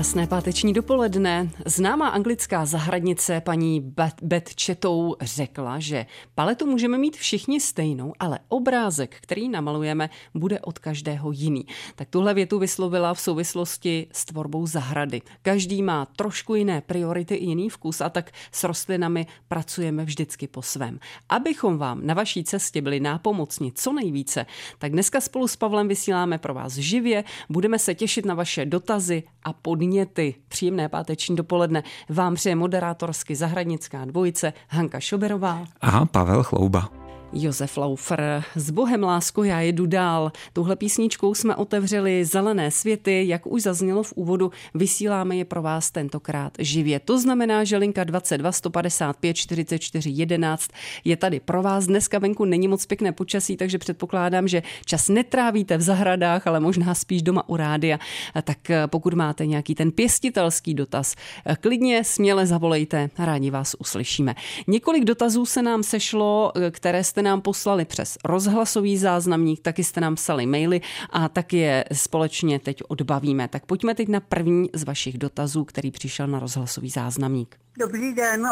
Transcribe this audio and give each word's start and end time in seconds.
Krásné 0.00 0.26
páteční 0.26 0.72
dopoledne. 0.72 1.50
Známá 1.66 2.08
anglická 2.08 2.66
zahradnice 2.66 3.40
paní 3.40 3.92
Beth 4.22 4.50
Chetou 4.64 5.16
řekla, 5.20 5.78
že 5.78 6.06
paletu 6.34 6.66
můžeme 6.66 6.98
mít 6.98 7.16
všichni 7.16 7.60
stejnou, 7.60 8.12
ale 8.18 8.38
obrázek, 8.48 9.16
který 9.20 9.48
namalujeme, 9.48 10.10
bude 10.34 10.60
od 10.60 10.78
každého 10.78 11.32
jiný. 11.32 11.66
Tak 11.94 12.08
tuhle 12.08 12.34
větu 12.34 12.58
vyslovila 12.58 13.14
v 13.14 13.20
souvislosti 13.20 14.06
s 14.12 14.24
tvorbou 14.24 14.66
zahrady. 14.66 15.22
Každý 15.42 15.82
má 15.82 16.06
trošku 16.06 16.54
jiné 16.54 16.80
priority 16.80 17.34
i 17.34 17.44
jiný 17.44 17.68
vkus 17.68 18.00
a 18.00 18.08
tak 18.08 18.30
s 18.52 18.64
rostlinami 18.64 19.26
pracujeme 19.48 20.04
vždycky 20.04 20.46
po 20.46 20.62
svém. 20.62 21.00
Abychom 21.28 21.78
vám 21.78 22.06
na 22.06 22.14
vaší 22.14 22.44
cestě 22.44 22.82
byli 22.82 23.00
nápomocni 23.00 23.72
co 23.72 23.92
nejvíce, 23.92 24.46
tak 24.78 24.92
dneska 24.92 25.20
spolu 25.20 25.48
s 25.48 25.56
Pavlem 25.56 25.88
vysíláme 25.88 26.38
pro 26.38 26.54
vás 26.54 26.72
živě, 26.72 27.24
budeme 27.50 27.78
se 27.78 27.94
těšit 27.94 28.26
na 28.26 28.34
vaše 28.34 28.66
dotazy 28.66 29.22
a 29.44 29.52
podněty 29.52 29.89
podněty. 29.90 30.34
Příjemné 30.48 30.88
páteční 30.88 31.36
dopoledne 31.36 31.82
vám 32.08 32.34
přeje 32.34 32.56
moderátorsky 32.56 33.36
zahradnická 33.36 34.04
dvojice 34.04 34.52
Hanka 34.68 35.00
Šoberová. 35.00 35.64
A 35.80 36.06
Pavel 36.06 36.42
Chlouba. 36.42 37.09
Josef 37.32 37.76
Laufer. 37.76 38.44
S 38.56 38.70
Bohem 38.70 39.02
lásko 39.02 39.44
já 39.44 39.60
jedu 39.60 39.86
dál. 39.86 40.32
Tuhle 40.52 40.76
písničkou 40.76 41.34
jsme 41.34 41.56
otevřeli 41.56 42.24
Zelené 42.24 42.70
světy, 42.70 43.24
jak 43.28 43.46
už 43.46 43.62
zaznělo 43.62 44.02
v 44.02 44.12
úvodu, 44.16 44.52
vysíláme 44.74 45.36
je 45.36 45.44
pro 45.44 45.62
vás 45.62 45.90
tentokrát 45.90 46.52
živě. 46.58 47.00
To 47.00 47.18
znamená, 47.18 47.64
že 47.64 47.76
linka 47.76 48.04
22 48.04 48.52
155 48.52 49.34
44 49.34 50.10
11 50.10 50.70
je 51.04 51.16
tady 51.16 51.40
pro 51.40 51.62
vás. 51.62 51.86
Dneska 51.86 52.18
venku 52.18 52.44
není 52.44 52.68
moc 52.68 52.86
pěkné 52.86 53.12
počasí, 53.12 53.56
takže 53.56 53.78
předpokládám, 53.78 54.48
že 54.48 54.62
čas 54.84 55.08
netrávíte 55.08 55.76
v 55.76 55.82
zahradách, 55.82 56.46
ale 56.46 56.60
možná 56.60 56.94
spíš 56.94 57.22
doma 57.22 57.48
u 57.48 57.56
rádia. 57.56 57.98
Tak 58.42 58.70
eh, 58.70 58.86
pokud 58.86 59.14
máte 59.14 59.46
nějaký 59.46 59.74
ten 59.74 59.92
pěstitelský 59.92 60.74
dotaz, 60.74 61.14
eh, 61.46 61.56
klidně, 61.60 62.04
směle 62.04 62.46
zavolejte, 62.46 63.10
rádi 63.18 63.50
vás 63.50 63.76
uslyšíme. 63.78 64.34
Několik 64.66 65.04
dotazů 65.04 65.46
se 65.46 65.62
nám 65.62 65.82
sešlo, 65.82 66.52
eh, 66.56 66.70
které 66.70 67.04
jste 67.04 67.19
jste 67.20 67.24
nám 67.24 67.40
poslali 67.40 67.84
přes 67.84 68.18
rozhlasový 68.24 68.98
záznamník, 68.98 69.60
taky 69.62 69.84
jste 69.84 70.00
nám 70.00 70.14
psali 70.14 70.46
maily 70.46 70.80
a 71.10 71.28
tak 71.28 71.52
je 71.52 71.84
společně 71.92 72.58
teď 72.58 72.82
odbavíme. 72.88 73.48
Tak 73.48 73.66
pojďme 73.66 73.94
teď 73.94 74.08
na 74.08 74.20
první 74.20 74.70
z 74.72 74.84
vašich 74.84 75.18
dotazů, 75.18 75.64
který 75.64 75.90
přišel 75.90 76.26
na 76.26 76.38
rozhlasový 76.38 76.90
záznamník. 76.90 77.56
Dobrý 77.78 78.14
den, 78.14 78.48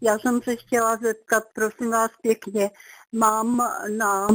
já 0.00 0.18
jsem 0.18 0.42
se 0.42 0.56
chtěla 0.56 0.96
zeptat, 0.96 1.44
prosím 1.52 1.90
vás 1.90 2.10
pěkně, 2.22 2.70
mám 3.12 3.56
na 3.98 4.28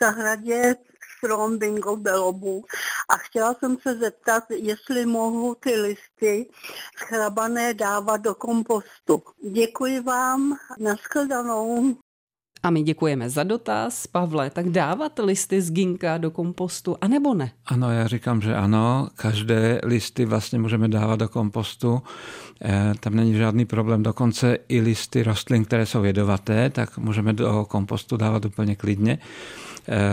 zahradě 0.00 0.76
strom 1.18 1.58
bingo 1.58 1.96
belobu 1.96 2.64
a 3.08 3.16
chtěla 3.16 3.54
jsem 3.54 3.76
se 3.82 3.94
zeptat, 3.94 4.44
jestli 4.50 5.06
mohu 5.06 5.54
ty 5.54 5.74
listy 5.74 6.50
schrabané 6.96 7.74
dávat 7.74 8.16
do 8.16 8.34
kompostu. 8.34 9.22
Děkuji 9.52 10.00
vám, 10.00 10.56
nashledanou. 10.78 11.96
A 12.62 12.70
my 12.70 12.82
děkujeme 12.82 13.30
za 13.30 13.42
dotaz. 13.42 14.06
Pavle, 14.06 14.50
tak 14.50 14.68
dávat 14.68 15.12
listy 15.18 15.62
z 15.62 15.70
ginka 15.70 16.18
do 16.18 16.30
kompostu, 16.30 16.96
anebo 17.00 17.34
ne? 17.34 17.50
Ano, 17.66 17.92
já 17.92 18.06
říkám, 18.06 18.40
že 18.40 18.54
ano. 18.54 19.08
Každé 19.14 19.80
listy 19.84 20.24
vlastně 20.24 20.58
můžeme 20.58 20.88
dávat 20.88 21.16
do 21.16 21.28
kompostu. 21.28 22.02
E, 22.64 22.92
tam 23.00 23.14
není 23.14 23.34
žádný 23.34 23.64
problém. 23.64 24.02
Dokonce 24.02 24.58
i 24.68 24.80
listy 24.80 25.22
rostlin, 25.22 25.64
které 25.64 25.86
jsou 25.86 26.04
jedovaté, 26.04 26.70
tak 26.70 26.98
můžeme 26.98 27.32
do 27.32 27.66
kompostu 27.68 28.16
dávat 28.16 28.44
úplně 28.44 28.76
klidně 28.76 29.18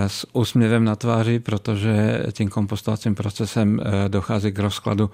s 0.07 0.27
úsměvem 0.33 0.83
na 0.83 0.95
tváři, 0.95 1.39
protože 1.39 2.23
tím 2.31 2.49
kompostovacím 2.49 3.15
procesem 3.15 3.79
e, 3.79 4.09
dochází 4.09 4.51
k 4.51 4.59
rozkladu 4.59 5.09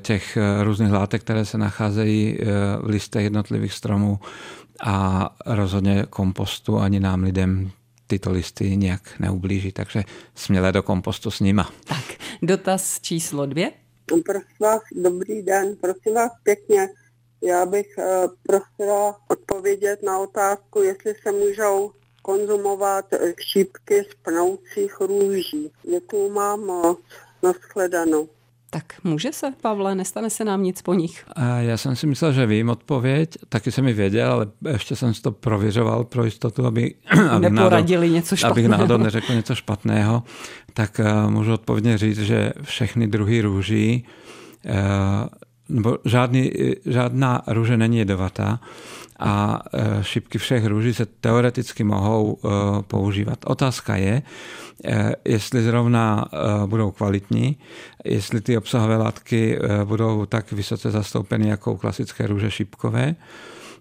těch 0.00 0.38
různých 0.62 0.92
látek, 0.92 1.22
které 1.22 1.44
se 1.44 1.58
nacházejí 1.58 2.38
v 2.82 2.88
listech 2.88 3.24
jednotlivých 3.24 3.72
stromů 3.72 4.18
a 4.82 5.28
rozhodně 5.46 6.06
kompostu 6.10 6.78
ani 6.78 7.00
nám 7.00 7.22
lidem 7.22 7.70
tyto 8.06 8.30
listy 8.30 8.76
nějak 8.76 9.18
neublíží, 9.18 9.72
takže 9.72 10.04
směle 10.34 10.72
do 10.72 10.82
kompostu 10.82 11.30
s 11.30 11.40
nima. 11.40 11.70
Tak, 11.84 12.04
dotaz 12.42 13.00
číslo 13.00 13.46
dvě. 13.46 13.72
Prosím 14.06 14.56
vás, 14.60 14.80
dobrý 15.02 15.42
den, 15.42 15.76
prosím 15.80 16.14
vás 16.14 16.32
pěkně, 16.42 16.88
já 17.42 17.66
bych 17.66 17.86
uh, 17.98 18.04
prosila 18.42 19.20
odpovědět 19.28 20.02
na 20.02 20.18
otázku, 20.18 20.82
jestli 20.82 21.14
se 21.22 21.32
můžou 21.32 21.92
konzumovat 22.28 23.04
šípky 23.52 24.04
z 24.10 24.14
pnoucích 24.22 25.00
růží. 25.00 25.70
Děkuju 25.90 26.32
mám 26.32 26.60
moc. 26.60 26.98
Naschledanou. 27.42 28.28
Tak 28.70 28.84
může 29.04 29.32
se, 29.32 29.52
Pavle, 29.60 29.94
nestane 29.94 30.30
se 30.30 30.44
nám 30.44 30.62
nic 30.62 30.82
po 30.82 30.94
nich. 30.94 31.24
Já 31.58 31.76
jsem 31.76 31.96
si 31.96 32.06
myslel, 32.06 32.32
že 32.32 32.46
vím 32.46 32.68
odpověď, 32.68 33.38
taky 33.48 33.72
jsem 33.72 33.84
mi 33.84 33.92
věděl, 33.92 34.32
ale 34.32 34.46
ještě 34.72 34.96
jsem 34.96 35.14
si 35.14 35.22
to 35.22 35.32
prověřoval 35.32 36.04
pro 36.04 36.24
jistotu, 36.24 36.66
aby, 36.66 36.94
aby 37.30 37.50
Neporadili 37.50 38.06
náhodou, 38.06 38.14
něco 38.14 38.36
špatného. 38.36 38.52
abych 38.52 38.68
náhodou 38.68 38.96
neřekl 38.96 39.34
něco 39.34 39.54
špatného, 39.54 40.22
tak 40.74 41.00
uh, 41.00 41.30
můžu 41.30 41.52
odpovědně 41.52 41.98
říct, 41.98 42.18
že 42.18 42.52
všechny 42.62 43.06
druhy 43.06 43.40
růží, 43.40 44.06
uh, 44.64 44.72
nebo 45.68 45.98
žádný, 46.04 46.52
žádná 46.86 47.42
růže 47.46 47.76
není 47.76 47.98
jedovatá, 47.98 48.60
a 49.18 49.62
e, 49.72 50.04
šipky 50.04 50.38
všech 50.38 50.66
růží 50.66 50.94
se 50.94 51.06
teoreticky 51.06 51.84
mohou 51.84 52.38
e, 52.38 52.48
používat. 52.82 53.38
Otázka 53.46 53.96
je, 53.96 54.22
e, 54.84 55.14
jestli 55.24 55.62
zrovna 55.62 56.28
budou 56.66 56.90
kvalitní, 56.90 57.56
jestli 58.04 58.40
ty 58.40 58.58
obsahové 58.58 58.96
látky 58.96 59.58
budou 59.84 60.26
tak 60.26 60.52
vysoce 60.52 60.90
zastoupeny 60.90 61.48
jako 61.48 61.76
klasické 61.76 62.26
růže 62.26 62.50
šipkové. 62.50 63.14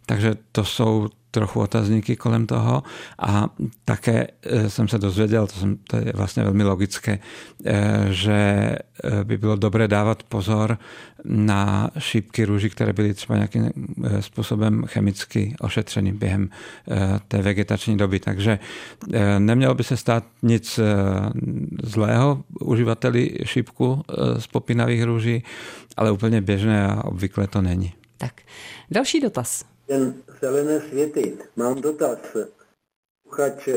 Takže 0.07 0.35
to 0.51 0.65
jsou 0.65 1.09
trochu 1.31 1.59
otazníky 1.59 2.15
kolem 2.15 2.47
toho 2.47 2.83
a 3.19 3.49
také 3.85 4.27
eh, 4.43 4.69
jsem 4.69 4.87
se 4.87 4.97
dozvěděl, 4.97 5.47
to, 5.47 5.53
jsem, 5.53 5.77
to 5.89 5.97
je 5.97 6.11
vlastně 6.15 6.43
velmi 6.43 6.63
logické, 6.63 7.19
eh, 7.65 8.07
že 8.09 8.33
eh, 8.33 9.23
by 9.23 9.37
bylo 9.37 9.55
dobré 9.55 9.87
dávat 9.87 10.23
pozor 10.23 10.77
na 11.25 11.89
šípky 11.97 12.45
růží, 12.45 12.69
které 12.69 12.93
byly 12.93 13.13
třeba 13.13 13.35
nějakým 13.35 13.69
způsobem 14.19 14.83
chemicky 14.85 15.55
ošetřeny 15.59 16.11
během 16.11 16.49
té 17.27 17.41
vegetační 17.41 17.97
doby. 17.97 18.19
Takže 18.19 18.59
nemělo 19.39 19.75
by 19.75 19.83
se 19.83 19.97
stát 19.97 20.23
nic 20.41 20.79
zlého 21.83 22.43
uživateli 22.61 23.37
šípku 23.43 24.01
z 24.37 24.47
popinavých 24.47 25.03
růží, 25.03 25.43
ale 25.97 26.11
úplně 26.11 26.41
běžné 26.41 26.87
a 26.87 27.03
obvykle 27.03 27.47
to 27.47 27.61
není. 27.61 27.93
Tak, 28.17 28.41
další 28.91 29.19
dotaz 29.19 29.76
ten 29.87 30.13
zelené 30.41 30.81
světy. 30.89 31.37
Mám 31.55 31.81
dotaz. 31.81 32.19
Uchač 33.27 33.69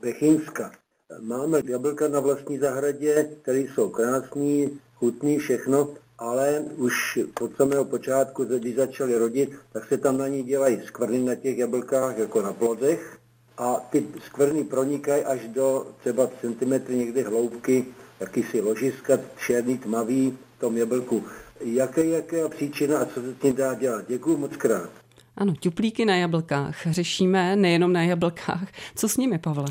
Bechinska. 0.00 0.72
Máme 1.20 1.60
jablka 1.64 2.08
na 2.08 2.20
vlastní 2.20 2.58
zahradě, 2.58 3.30
které 3.42 3.58
jsou 3.58 3.88
krásný, 3.90 4.80
chutný, 4.94 5.38
všechno, 5.38 5.94
ale 6.18 6.64
už 6.76 7.18
od 7.40 7.56
samého 7.56 7.84
počátku, 7.84 8.44
když 8.44 8.76
začaly 8.76 9.18
rodit, 9.18 9.50
tak 9.72 9.88
se 9.88 9.98
tam 9.98 10.18
na 10.18 10.28
ní 10.28 10.42
dělají 10.42 10.80
skvrny 10.86 11.18
na 11.18 11.34
těch 11.34 11.58
jablkách, 11.58 12.18
jako 12.18 12.42
na 12.42 12.52
plodech. 12.52 13.18
A 13.58 13.86
ty 13.90 14.06
skvrny 14.26 14.64
pronikají 14.64 15.24
až 15.24 15.48
do 15.48 15.86
třeba 16.00 16.30
centimetry 16.40 16.96
někdy 16.96 17.22
hloubky, 17.22 17.86
jakýsi 18.20 18.60
ložiska, 18.60 19.18
černý, 19.46 19.78
tmavý 19.78 20.38
v 20.56 20.60
tom 20.60 20.76
jablku. 20.76 21.24
Jaké, 21.60 22.06
jaké 22.06 22.48
příčina 22.48 22.98
a 22.98 23.04
co 23.04 23.20
se 23.20 23.32
s 23.32 23.36
tím 23.42 23.54
dá 23.54 23.74
dělat? 23.74 24.04
Děkuji 24.08 24.36
moc 24.36 24.56
krát. 24.56 25.03
Ano, 25.36 25.54
tuplíky 25.60 26.04
na 26.04 26.16
jablkách 26.16 26.86
řešíme 26.90 27.56
nejenom 27.56 27.92
na 27.92 28.02
jablkách. 28.02 28.68
Co 28.94 29.08
s 29.08 29.16
nimi, 29.16 29.38
Pavle? 29.38 29.66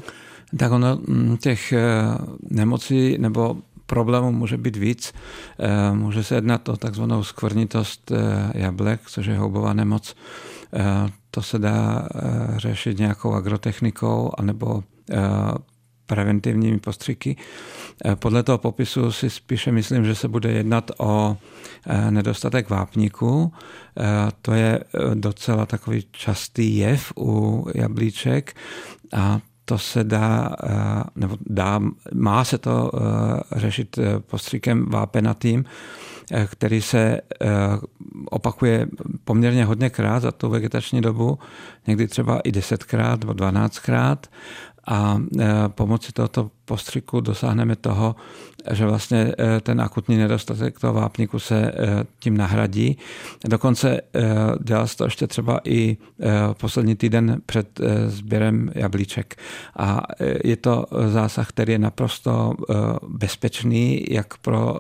Tak 0.58 0.72
ono 0.72 1.00
mm, 1.08 1.38
těch 1.38 1.72
eh, 1.72 1.82
nemocí 2.50 3.18
nebo 3.18 3.58
problémů 3.86 4.32
může 4.32 4.58
být 4.58 4.76
víc. 4.76 5.14
Eh, 5.60 5.94
může 5.96 6.24
se 6.24 6.36
jednat 6.36 6.70
o 6.70 6.78
takzvanou 6.78 7.24
skvrnitost 7.24 8.12
eh, 8.12 8.52
jablek, 8.56 9.02
což 9.08 9.26
je 9.26 9.38
houbová 9.38 9.74
nemoc. 9.74 10.16
To 11.32 11.42
se 11.42 11.60
dá 11.60 12.08
řešit 12.58 12.98
nějakou 13.00 13.34
agrotechnikou 13.34 14.32
anebo 14.38 14.84
preventivními 16.14 16.80
postřiky. 16.80 17.36
Podle 18.16 18.44
toho 18.44 18.58
popisu 18.58 19.12
si 19.12 19.30
spíše 19.30 19.72
myslím, 19.72 20.06
že 20.06 20.16
se 20.16 20.28
bude 20.28 20.52
jednat 20.52 20.92
o 20.98 21.38
nedostatek 22.10 22.70
vápníku. 22.70 23.54
To 24.42 24.54
je 24.54 24.80
docela 25.14 25.66
takový 25.66 26.06
častý 26.12 26.78
jev 26.78 27.14
u 27.18 27.66
jablíček 27.76 28.56
a 29.14 29.40
to 29.66 29.78
se 29.78 30.04
dá, 30.04 30.56
nebo 31.16 31.38
dá, 31.50 31.80
má 32.14 32.44
se 32.44 32.58
to 32.58 32.92
řešit 33.56 34.00
postřikem 34.20 34.86
vápenatým, 34.90 35.66
který 36.48 36.82
se 36.82 37.22
opakuje 38.26 38.88
poměrně 39.24 39.66
hodněkrát 39.66 40.22
za 40.24 40.32
tu 40.32 40.50
vegetační 40.50 41.02
dobu, 41.02 41.40
někdy 41.88 42.08
třeba 42.08 42.40
i 42.40 42.52
desetkrát 42.52 43.20
nebo 43.20 43.34
dvanáctkrát 43.34 44.28
a 44.88 45.22
e, 45.40 45.70
pomocí 45.70 46.12
tohoto 46.14 46.52
postřiku 46.66 47.22
dosáhneme 47.22 47.76
toho, 47.76 48.16
že 48.72 48.86
vlastně 48.86 49.34
e, 49.40 49.62
ten 49.62 49.82
akutní 49.82 50.18
nedostatek 50.18 50.80
toho 50.80 50.94
vápníku 50.94 51.40
se 51.40 51.56
e, 51.62 51.74
tím 52.20 52.38
nahradí. 52.38 52.98
Dokonce 53.46 54.02
dělá 54.64 54.88
se 54.88 54.98
to 54.98 55.04
ještě 55.04 55.28
třeba 55.28 55.60
i 55.64 55.98
poslední 56.60 56.96
týden 56.96 57.42
před 57.46 57.80
sběrem 58.08 58.72
jablíček. 58.76 59.36
A 59.78 60.02
je 60.44 60.56
to 60.58 60.86
zásah, 61.08 61.50
který 61.50 61.74
je 61.74 61.80
naprosto 61.80 62.54
bezpečný 63.08 64.06
jak 64.10 64.38
pro 64.38 64.80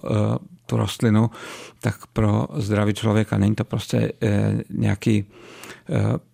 tu 0.65 0.77
rostlinu, 0.77 1.29
tak 1.81 2.07
pro 2.13 2.47
zdraví 2.55 2.93
člověka. 2.93 3.37
Není 3.37 3.55
to 3.55 3.63
prostě 3.63 4.11
nějaký 4.69 5.25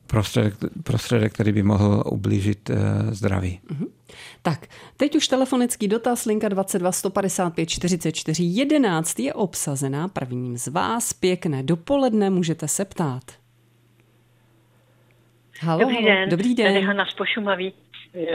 prostředek, 0.10 0.54
prostředek, 0.84 1.34
který 1.34 1.52
by 1.52 1.64
mohl 1.64 2.04
ublížit 2.06 2.70
eh, 2.70 2.76
zdraví. 3.12 3.60
Mm-hmm. 3.68 3.88
Tak, 4.42 4.68
teď 4.98 5.16
už 5.16 5.28
telefonický 5.28 5.88
dotaz, 5.88 6.26
linka 6.26 6.50
22 6.50 6.92
155 6.92 7.70
44 7.70 8.44
11 8.44 9.20
je 9.20 9.34
obsazená 9.34 10.08
prvním 10.08 10.58
z 10.58 10.68
vás. 10.68 11.14
Pěkné 11.14 11.64
dopoledne, 11.64 12.30
můžete 12.30 12.68
se 12.68 12.86
ptát. 12.86 13.24
Halo, 15.62 15.80
Dobrý 15.80 16.06
den, 16.06 16.30
Dobrý 16.30 16.56
den. 16.56 16.74
tady 16.74 16.86
Hana 16.86 17.06
z 17.06 17.14
Pošumaví. 17.14 17.74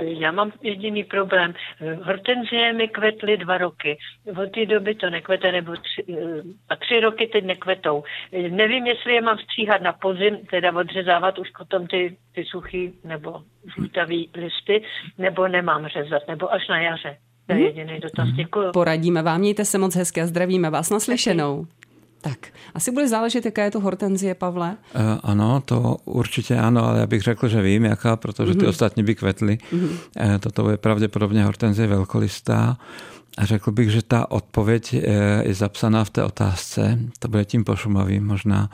Já 0.02 0.32
mám 0.32 0.52
jediný 0.62 1.04
problém. 1.04 1.54
Hortenzie 2.02 2.72
mi 2.72 2.88
kvetly 2.88 3.36
dva 3.36 3.58
roky. 3.58 3.98
Od 4.42 4.50
té 4.50 4.66
doby 4.66 4.94
to 4.94 5.10
nekvete, 5.10 5.52
nebo 5.52 5.72
tři, 5.72 6.04
a 6.68 6.76
tři 6.76 7.00
roky 7.00 7.26
teď 7.26 7.44
nekvetou. 7.44 8.04
Nevím, 8.50 8.86
jestli 8.86 9.14
je 9.14 9.22
mám 9.22 9.38
stříhat 9.38 9.82
na 9.82 9.92
podzim, 9.92 10.38
teda 10.50 10.72
odřezávat 10.72 11.38
už 11.38 11.50
potom 11.58 11.86
ty, 11.86 12.16
ty 12.34 12.44
suchý 12.44 12.92
nebo 13.04 13.42
žlutavý 13.74 14.30
listy, 14.34 14.82
nebo 15.18 15.48
nemám 15.48 15.86
řezat, 15.86 16.22
nebo 16.28 16.52
až 16.52 16.68
na 16.68 16.80
jaře. 16.80 17.16
To 17.46 17.52
je 17.52 17.58
mhm. 17.58 17.66
jediný 17.66 18.00
dotaz. 18.00 18.28
Děkuji. 18.28 18.70
Poradíme 18.72 19.22
vám, 19.22 19.40
mějte 19.40 19.64
se 19.64 19.78
moc 19.78 19.96
hezky 19.96 20.20
a 20.20 20.26
zdravíme 20.26 20.70
vás 20.70 20.90
naslyšenou. 20.90 21.66
Tak, 22.24 22.38
asi 22.74 22.90
bude 22.90 23.08
záležet, 23.08 23.44
jaká 23.44 23.64
je 23.64 23.70
to 23.70 23.80
hortenzie, 23.80 24.34
Pavle? 24.34 24.76
Uh, 24.94 25.00
ano, 25.22 25.62
to 25.64 25.96
určitě 26.04 26.56
ano, 26.56 26.84
ale 26.84 27.00
já 27.00 27.06
bych 27.06 27.22
řekl, 27.22 27.48
že 27.48 27.62
vím, 27.62 27.84
jaká, 27.84 28.16
protože 28.16 28.52
ty 28.52 28.58
mm-hmm. 28.58 28.68
ostatní 28.68 29.02
by 29.02 29.14
kvetly. 29.14 29.58
Mm-hmm. 29.72 29.88
Uh, 29.88 30.38
toto 30.40 30.70
je 30.70 30.76
pravděpodobně 30.76 31.44
hortenzie 31.44 31.88
velkolistá. 31.88 32.76
A 33.38 33.44
řekl 33.44 33.72
bych, 33.72 33.90
že 33.90 34.02
ta 34.02 34.30
odpověď 34.30 34.94
eh, 34.94 35.42
je 35.48 35.54
zapsaná 35.54 36.04
v 36.04 36.10
té 36.10 36.24
otázce, 36.24 36.98
to 37.18 37.28
bude 37.28 37.44
tím 37.44 37.64
pošumavým 37.64 38.26
možná, 38.26 38.70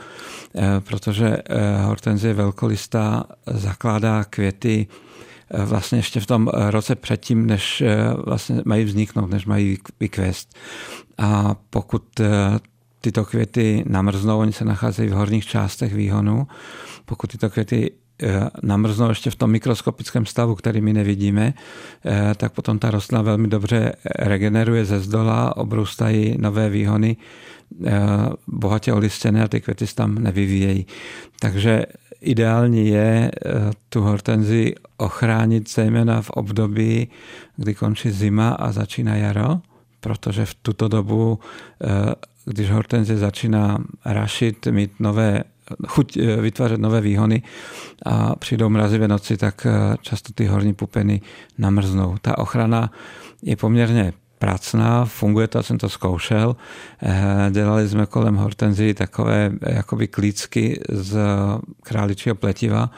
protože 0.81 1.37
hortenzie 1.85 2.35
velkolistá 2.35 3.25
zakládá 3.47 4.25
květy 4.25 4.87
vlastně 5.65 5.99
ještě 5.99 6.21
v 6.21 6.27
tom 6.27 6.49
roce 6.71 6.95
předtím, 6.95 7.47
než 7.47 7.83
vlastně 8.25 8.63
mají 8.65 8.85
vzniknout, 8.85 9.31
než 9.31 9.47
mají 9.47 9.79
vykvést. 10.01 10.55
A 11.19 11.57
pokud 11.71 12.21
tyto 13.01 13.25
květy 13.25 13.85
namrznou, 13.89 14.39
oni 14.39 14.53
se 14.53 14.65
nacházejí 14.65 15.09
v 15.09 15.13
horních 15.13 15.47
částech 15.47 15.95
výhonu. 15.95 16.47
Pokud 17.05 17.31
tyto 17.31 17.51
květy 17.51 17.91
eh, 18.23 18.51
namrznou 18.63 19.09
ještě 19.09 19.31
v 19.31 19.37
tom 19.37 19.51
mikroskopickém 19.51 20.27
stavu, 20.27 20.55
který 20.55 20.81
my 20.81 20.93
nevidíme, 20.93 21.55
eh, 22.05 22.35
tak 22.37 22.53
potom 22.53 22.79
ta 22.79 22.91
rostlina 22.91 23.23
velmi 23.23 23.49
dobře 23.49 23.93
regeneruje 24.19 24.85
ze 24.85 25.01
zdola, 25.01 25.57
obrůstají 25.57 26.37
nové 26.39 26.69
výhony, 26.69 27.17
eh, 27.87 28.01
bohatě 28.47 28.93
olistěné 28.93 29.45
a 29.45 29.49
ty 29.49 29.61
květy 29.61 29.87
se 29.87 29.95
tam 29.95 30.15
nevyvíjejí. 30.15 30.87
Takže 31.41 31.87
ideální 32.21 32.89
je 32.89 33.31
tu 33.89 34.01
hortenzi 34.01 34.75
ochránit 34.97 35.71
zejména 35.71 36.23
v 36.23 36.31
období, 36.31 37.09
kdy 37.57 37.75
končí 37.75 38.11
zima 38.11 38.51
a 38.51 38.73
začíná 38.73 39.17
jaro, 39.17 39.61
protože 40.01 40.47
v 40.47 40.55
tuto 40.55 40.89
dobu 40.89 41.39
když 42.45 42.71
hortenzie 42.71 43.19
začíná 43.19 43.79
rašit, 44.05 44.67
mít 44.67 44.93
nové 45.01 45.45
chuť 45.87 46.17
eh, 46.17 46.37
vytvářet 46.37 46.81
nové 46.81 47.01
výhony 47.01 47.43
a 48.07 48.37
přijdou 48.37 48.69
mrazivé 48.69 49.09
noci, 49.09 49.37
tak 49.37 49.67
eh, 49.67 49.97
často 50.01 50.33
ty 50.33 50.47
horní 50.47 50.75
pupeny 50.75 51.21
namrznou. 51.59 52.17
Ta 52.23 52.39
ochrana 52.39 52.91
je 53.43 53.57
poměrně 53.57 54.13
pracná, 54.39 55.05
funguje 55.05 55.49
to, 55.49 55.63
jsem 55.63 55.79
to 55.79 55.89
zkoušel. 55.89 56.57
Eh, 57.03 57.51
dělali 57.51 57.89
jsme 57.89 58.07
kolem 58.07 58.37
hortenzii 58.37 58.95
takové 58.95 59.53
jakoby 59.67 60.09
klícky 60.09 60.81
z 60.89 61.19
králičího 61.83 62.35
pletiva, 62.35 62.91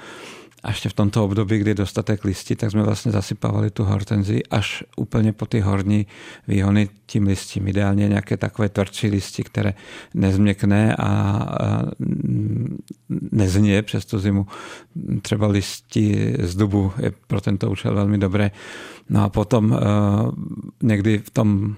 a 0.62 0.68
ještě 0.68 0.88
v 0.88 0.92
tomto 0.92 1.24
období, 1.24 1.58
kdy 1.58 1.74
dostatek 1.74 2.24
listí, 2.24 2.56
tak 2.56 2.70
jsme 2.70 2.82
vlastně 2.82 3.12
zasypávali 3.12 3.70
tu 3.70 3.84
hortenzi 3.84 4.42
až 4.50 4.84
úplně 4.96 5.32
po 5.32 5.46
ty 5.46 5.60
horní 5.60 6.06
výhony 6.48 6.88
tím 7.06 7.26
listím. 7.26 7.68
Ideálně 7.68 8.08
nějaké 8.08 8.36
takové 8.36 8.68
tvrdší 8.68 9.08
listy, 9.08 9.42
které 9.42 9.74
nezměkne 10.14 10.96
a 10.96 11.46
nezně 13.32 13.82
přes 13.82 14.04
tu 14.04 14.18
zimu. 14.18 14.46
Třeba 15.22 15.46
listí 15.46 16.34
z 16.38 16.56
dubu 16.56 16.92
je 16.98 17.12
pro 17.26 17.40
tento 17.40 17.70
účel 17.70 17.94
velmi 17.94 18.18
dobré. 18.18 18.50
No 19.10 19.24
a 19.24 19.28
potom 19.28 19.72
eh, 19.72 19.78
někdy 20.82 21.18
v 21.18 21.30
tom, 21.30 21.76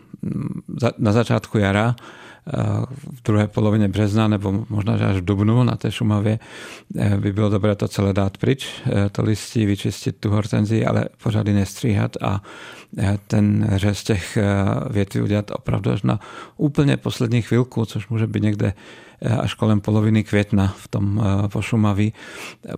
na 0.99 1.13
začátku 1.13 1.59
jara 1.59 1.97
v 3.15 3.23
druhé 3.25 3.49
polovině 3.49 3.89
března 3.89 4.29
nebo 4.29 4.67
možná 4.69 4.95
až 4.95 5.17
v 5.17 5.25
dubnu 5.25 5.65
na 5.65 5.77
té 5.77 5.93
Šumavě 5.93 6.39
eh, 6.99 7.17
by 7.17 7.33
bylo 7.33 7.51
dobré 7.51 7.75
to 7.75 7.89
celé 7.89 8.13
dát 8.13 8.39
pryč, 8.39 8.69
eh, 8.87 9.11
to 9.11 9.23
listí, 9.23 9.67
vyčistit 9.67 10.17
tu 10.17 10.31
hortenzii, 10.31 10.87
ale 10.87 11.05
pořád 11.23 11.47
nestříhat 11.47 12.17
a 12.23 12.43
eh, 12.99 13.19
ten 13.27 13.71
řez 13.77 14.05
těch 14.05 14.39
větví 14.91 15.21
udělat 15.21 15.51
opravdu 15.51 15.91
až 15.91 16.03
na 16.03 16.21
úplně 16.57 16.97
poslední 16.97 17.43
chvilku, 17.43 17.85
což 17.85 18.09
může 18.09 18.27
být 18.27 18.43
někde 18.43 18.73
až 19.41 19.55
kolem 19.55 19.81
poloviny 19.81 20.25
května 20.25 20.75
v 20.79 20.89
tom 20.89 21.23
eh, 21.25 21.49
pošumaví, 21.49 22.13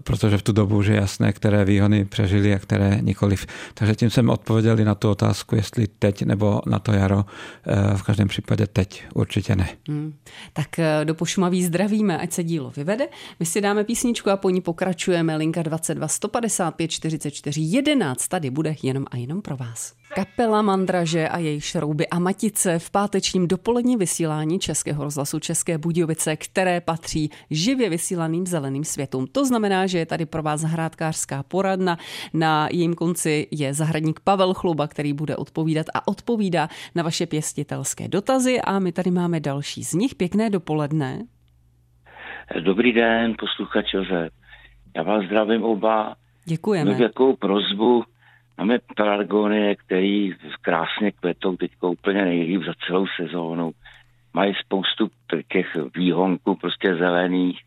protože 0.02 0.38
v 0.38 0.42
tu 0.42 0.52
dobu 0.52 0.76
už 0.76 0.86
je 0.86 0.96
jasné, 0.96 1.32
které 1.32 1.64
výhony 1.64 2.04
přežili 2.04 2.54
a 2.54 2.58
které 2.58 2.98
nikoliv. 3.00 3.46
Takže 3.74 3.94
tím 3.94 4.10
jsem 4.10 4.30
odpověděli 4.30 4.84
na 4.84 4.94
tu 4.94 5.10
otázku, 5.10 5.56
jestli 5.56 5.86
teď 5.98 6.22
nebo 6.22 6.60
na 6.66 6.78
to 6.78 6.92
jaro. 6.92 7.24
Eh, 7.66 7.96
v 7.96 8.02
každém 8.02 8.28
případě 8.28 8.66
teď 8.66 9.04
určitě 9.14 9.56
ne. 9.56 9.68
Hmm. 9.88 10.14
Tak 10.52 10.78
eh, 10.78 11.04
do 11.04 11.14
pošumaví 11.14 11.64
zdravíme, 11.64 12.18
ať 12.18 12.32
se 12.32 12.44
dílo 12.44 12.72
vyvede. 12.76 13.08
My 13.40 13.46
si 13.46 13.60
dáme 13.60 13.84
písničku 13.84 14.30
a 14.30 14.36
po 14.36 14.50
ní 14.50 14.60
pokračujeme. 14.60 15.36
Linka 15.36 15.62
22 15.62 16.08
155 16.08 16.90
44 16.90 17.60
11 17.60 18.28
tady 18.28 18.50
bude 18.50 18.74
jenom 18.82 19.04
a 19.10 19.16
jenom 19.16 19.42
pro 19.42 19.56
vás. 19.56 19.94
Kapela 20.16 20.62
Mandraže 20.62 21.28
a 21.28 21.38
její 21.38 21.60
šrouby 21.60 22.08
a 22.08 22.18
matice 22.18 22.78
v 22.78 22.90
pátečním 22.90 23.48
dopolední 23.48 23.96
vysílání 23.96 24.58
Českého 24.58 25.04
rozhlasu 25.04 25.40
České 25.40 25.78
Budějovice, 25.78 26.36
které 26.36 26.80
patří 26.80 27.30
živě 27.50 27.90
vysílaným 27.90 28.46
zeleným 28.46 28.84
světům. 28.84 29.26
To 29.26 29.44
znamená, 29.44 29.86
že 29.86 29.98
je 29.98 30.06
tady 30.06 30.26
pro 30.26 30.42
vás 30.42 30.60
zahrádkářská 30.60 31.42
poradna. 31.42 31.96
Na 32.34 32.68
jejím 32.72 32.94
konci 32.94 33.46
je 33.50 33.74
zahradník 33.74 34.20
Pavel 34.20 34.54
Chluba, 34.54 34.86
který 34.86 35.12
bude 35.12 35.36
odpovídat 35.36 35.86
a 35.94 36.08
odpovídá 36.08 36.68
na 36.94 37.02
vaše 37.02 37.26
pěstitelské 37.26 38.08
dotazy 38.08 38.60
a 38.60 38.78
my 38.78 38.92
tady 38.92 39.10
máme 39.10 39.40
další 39.40 39.84
z 39.84 39.94
nich. 39.94 40.14
Pěkné 40.14 40.50
dopoledne. 40.50 41.24
Dobrý 42.60 42.92
den, 42.92 43.34
posluchač 43.38 43.94
Josef. 43.94 44.32
Já 44.96 45.02
vás 45.02 45.24
zdravím 45.24 45.64
oba. 45.64 46.14
Děkujeme. 46.44 46.90
Měl 46.90 47.02
jakou 47.02 47.36
prozbu, 47.36 48.04
Máme 48.58 48.78
pelargonie, 48.96 49.76
který 49.76 50.34
krásně 50.60 51.12
kvetou 51.12 51.56
teď 51.56 51.70
úplně 51.80 52.24
nejlíp 52.24 52.62
za 52.62 52.72
celou 52.86 53.06
sezónu. 53.20 53.72
Mají 54.34 54.54
spoustu 54.64 55.08
těch 55.52 55.66
výhonků 55.94 56.54
prostě 56.54 56.94
zelených. 56.94 57.60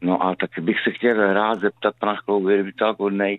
No 0.00 0.22
a 0.22 0.34
tak 0.34 0.50
bych 0.60 0.76
se 0.84 0.90
chtěl 0.90 1.32
rád 1.32 1.60
zeptat 1.60 1.94
pana 1.98 2.16
Chlouby, 2.16 2.54
kdyby 2.54 2.72
to 2.72 2.96
hodnej, 2.98 3.38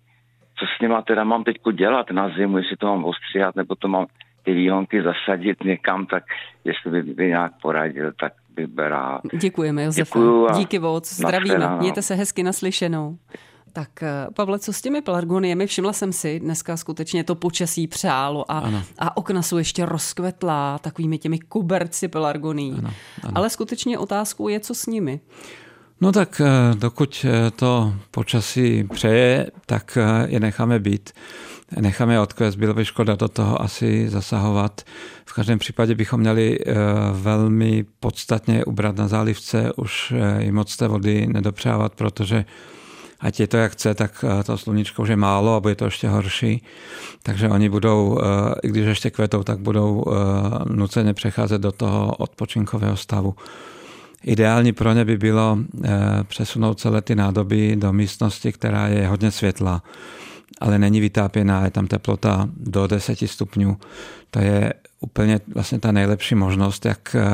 co 0.60 0.66
s 0.66 0.82
nima 0.82 1.02
teda 1.02 1.24
mám 1.24 1.44
teď 1.44 1.58
dělat 1.74 2.12
na 2.12 2.30
zimu, 2.30 2.58
jestli 2.58 2.78
to 2.78 2.88
mám 2.88 3.06
ostříhat, 3.06 3.56
nebo 3.56 3.76
to 3.76 3.88
mám 3.88 4.06
ty 4.44 4.54
výhonky 4.54 5.04
zasadit 5.04 5.64
někam, 5.64 6.06
tak 6.06 6.24
jestli 6.64 6.92
by, 6.92 7.14
by 7.14 7.28
nějak 7.28 7.52
poradil, 7.62 8.12
tak 8.20 8.34
bych 8.56 8.68
byl 8.68 8.90
rád. 8.90 9.22
Děkujeme, 9.34 9.84
Josefa. 9.84 10.20
Díky 10.58 10.80
moc, 10.80 11.14
zdravíme. 11.14 11.78
Mějte 11.78 12.02
se 12.02 12.16
hezky 12.16 12.44
naslyšenou. 12.44 13.18
Tak 13.76 14.04
eh, 14.04 14.28
Pavle, 14.34 14.60
co 14.60 14.74
s 14.74 14.82
těmi 14.82 15.02
pelargoniemi? 15.02 15.68
Všimla 15.68 15.94
jsem 15.94 16.14
si, 16.14 16.40
dneska 16.40 16.78
skutečně 16.78 17.24
to 17.24 17.36
počasí 17.36 17.88
přálo 17.88 18.52
a, 18.52 18.84
a 19.00 19.18
okna 19.18 19.42
jsou 19.42 19.58
ještě 19.58 19.86
rozkvetlá 19.86 20.80
takovými 20.80 21.18
těmi 21.18 21.40
kuberci 21.40 22.08
pelargoní. 22.08 22.76
Ano, 22.78 22.94
ano. 23.24 23.32
Ale 23.36 23.50
skutečně 23.50 23.98
otázkou 23.98 24.48
je, 24.48 24.60
co 24.60 24.76
s 24.76 24.86
nimi? 24.86 25.20
No 26.02 26.12
tak 26.12 26.42
dokud 26.74 27.26
to 27.56 27.94
počasí 28.12 28.84
přeje, 28.84 29.52
tak 29.66 29.98
je 30.26 30.40
necháme 30.40 30.80
být 30.80 31.10
necháme 31.80 32.20
odkvést, 32.20 32.58
bylo 32.58 32.74
by 32.74 32.86
škoda 32.86 33.16
do 33.16 33.28
toho 33.28 33.62
asi 33.62 34.10
zasahovat. 34.10 34.82
V 35.26 35.34
každém 35.34 35.60
případě 35.60 35.96
bychom 35.96 36.20
měli 36.20 36.60
eh, 36.60 36.74
velmi 37.14 37.86
podstatně 38.00 38.66
ubrat 38.66 38.96
na 38.96 39.08
zálivce, 39.08 39.72
už 39.76 40.14
eh, 40.16 40.44
i 40.44 40.52
moc 40.52 40.78
té 40.78 40.88
vody 40.88 41.28
nedopřávat, 41.28 41.96
protože 41.96 42.46
ať 43.26 43.40
je 43.40 43.48
to 43.48 43.58
jak 43.58 43.72
chce, 43.72 43.94
tak 43.94 44.26
eh, 44.26 44.44
to 44.44 44.58
sluníčko 44.58 45.02
už 45.02 45.10
je 45.10 45.16
málo 45.16 45.56
a 45.56 45.60
bude 45.60 45.76
to 45.76 45.86
ještě 45.86 46.08
horší. 46.08 46.62
Takže 47.24 47.50
oni 47.50 47.70
budou, 47.70 48.20
i 48.64 48.68
když 48.68 48.86
ještě 48.86 49.10
kvetou, 49.10 49.44
tak 49.44 49.60
budou 49.60 50.06
nuceně 50.70 51.14
přecházet 51.14 51.62
do 51.62 51.72
toho 51.72 52.16
odpočinkového 52.16 52.98
stavu. 52.98 53.36
Ideální 54.24 54.74
pro 54.74 54.94
ně 54.94 55.06
by 55.06 55.18
bylo 55.18 55.58
přesunout 56.24 56.80
celé 56.80 57.02
ty 57.02 57.16
nádoby 57.16 57.76
do 57.76 57.94
místnosti, 57.94 58.52
která 58.52 58.88
je 58.88 59.08
hodně 59.08 59.32
světlá 59.32 59.82
ale 60.62 60.80
není 60.80 61.00
vytápěná, 61.00 61.66
je 61.66 61.72
tam 61.72 61.88
teplota 61.88 62.50
do 62.58 62.88
10 62.88 63.20
stupňů. 63.26 63.78
To 64.32 64.40
je 64.40 64.74
úplně 65.00 65.40
vlastně 65.54 65.80
ta 65.80 65.92
nejlepší 65.92 66.36
možnost, 66.36 66.86
jak 66.86 67.16
eh, 67.16 67.26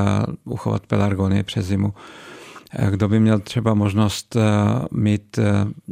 uchovat 0.43 0.87
pelargonie 0.87 1.43
přes 1.43 1.65
zimu. 1.65 1.93
Eh, 2.73 2.91
kdo 2.91 3.07
by 3.07 3.19
měl 3.19 3.39
třeba 3.39 3.73
možnost 3.73 4.35
eh, 4.35 4.41
mít 4.91 5.39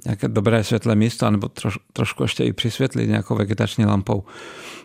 nějaké 0.06 0.28
dobré 0.28 0.64
světlé 0.64 0.96
místo, 0.96 1.32
nebo 1.32 1.48
troš, 1.48 1.78
trošku 1.94 2.24
ještě 2.24 2.44
i 2.44 2.54
přisvětlit 2.54 3.08
nějakou 3.08 3.36
vegetační 3.36 3.86
lampou, 3.86 4.24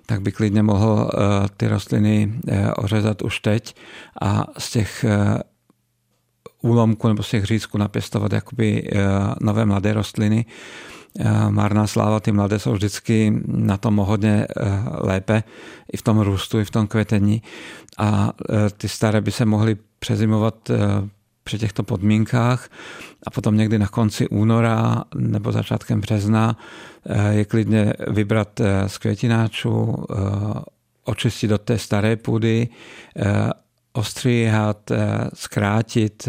tak 0.07 0.23
by 0.23 0.33
klidně 0.33 0.63
mohl 0.63 1.11
ty 1.57 1.69
rostliny 1.69 2.33
ořezat 2.77 3.23
už 3.23 3.41
teď 3.41 3.75
a 4.23 4.45
z 4.59 4.71
těch 4.71 5.05
úlomků 6.63 7.09
nebo 7.09 7.23
z 7.23 7.31
těch 7.31 7.45
řízků 7.45 7.79
napěstovat 7.79 8.33
jakoby 8.33 8.91
nové 9.41 9.65
mladé 9.65 9.93
rostliny 9.93 10.47
marná 11.51 11.87
sláva, 11.87 12.21
ty 12.21 12.33
mladé 12.33 12.59
jsou 12.59 12.73
vždycky 12.73 13.33
na 13.47 13.77
tom 13.77 13.97
hodně 13.97 14.47
eh, 14.47 14.83
lépe, 15.01 15.43
i 15.93 15.97
v 15.97 16.03
tom 16.03 16.21
růstu, 16.21 16.61
i 16.61 16.65
v 16.65 16.71
tom 16.71 16.87
kvetení. 16.87 17.43
A 17.99 18.33
eh, 18.51 18.71
ty 18.71 18.89
staré 18.89 19.21
by 19.21 19.33
se 19.33 19.45
mohly 19.45 19.77
přezimovat 19.99 20.71
eh, 20.71 20.77
při 21.45 21.59
těchto 21.59 21.83
podmínkách 21.83 22.69
a 23.27 23.31
potom 23.31 23.57
někdy 23.57 23.79
na 23.79 23.89
konci 23.89 24.29
února 24.29 25.05
nebo 25.15 25.53
začátkem 25.53 26.01
března 26.01 26.59
je 27.31 27.45
klidně 27.45 27.93
vybrat 28.09 28.61
z 28.87 28.99
květináčů, 28.99 30.05
očistit 31.05 31.49
do 31.49 31.59
té 31.59 31.79
staré 31.79 32.17
půdy, 32.17 32.69
ostříhat, 33.93 34.91
zkrátit, 35.35 36.29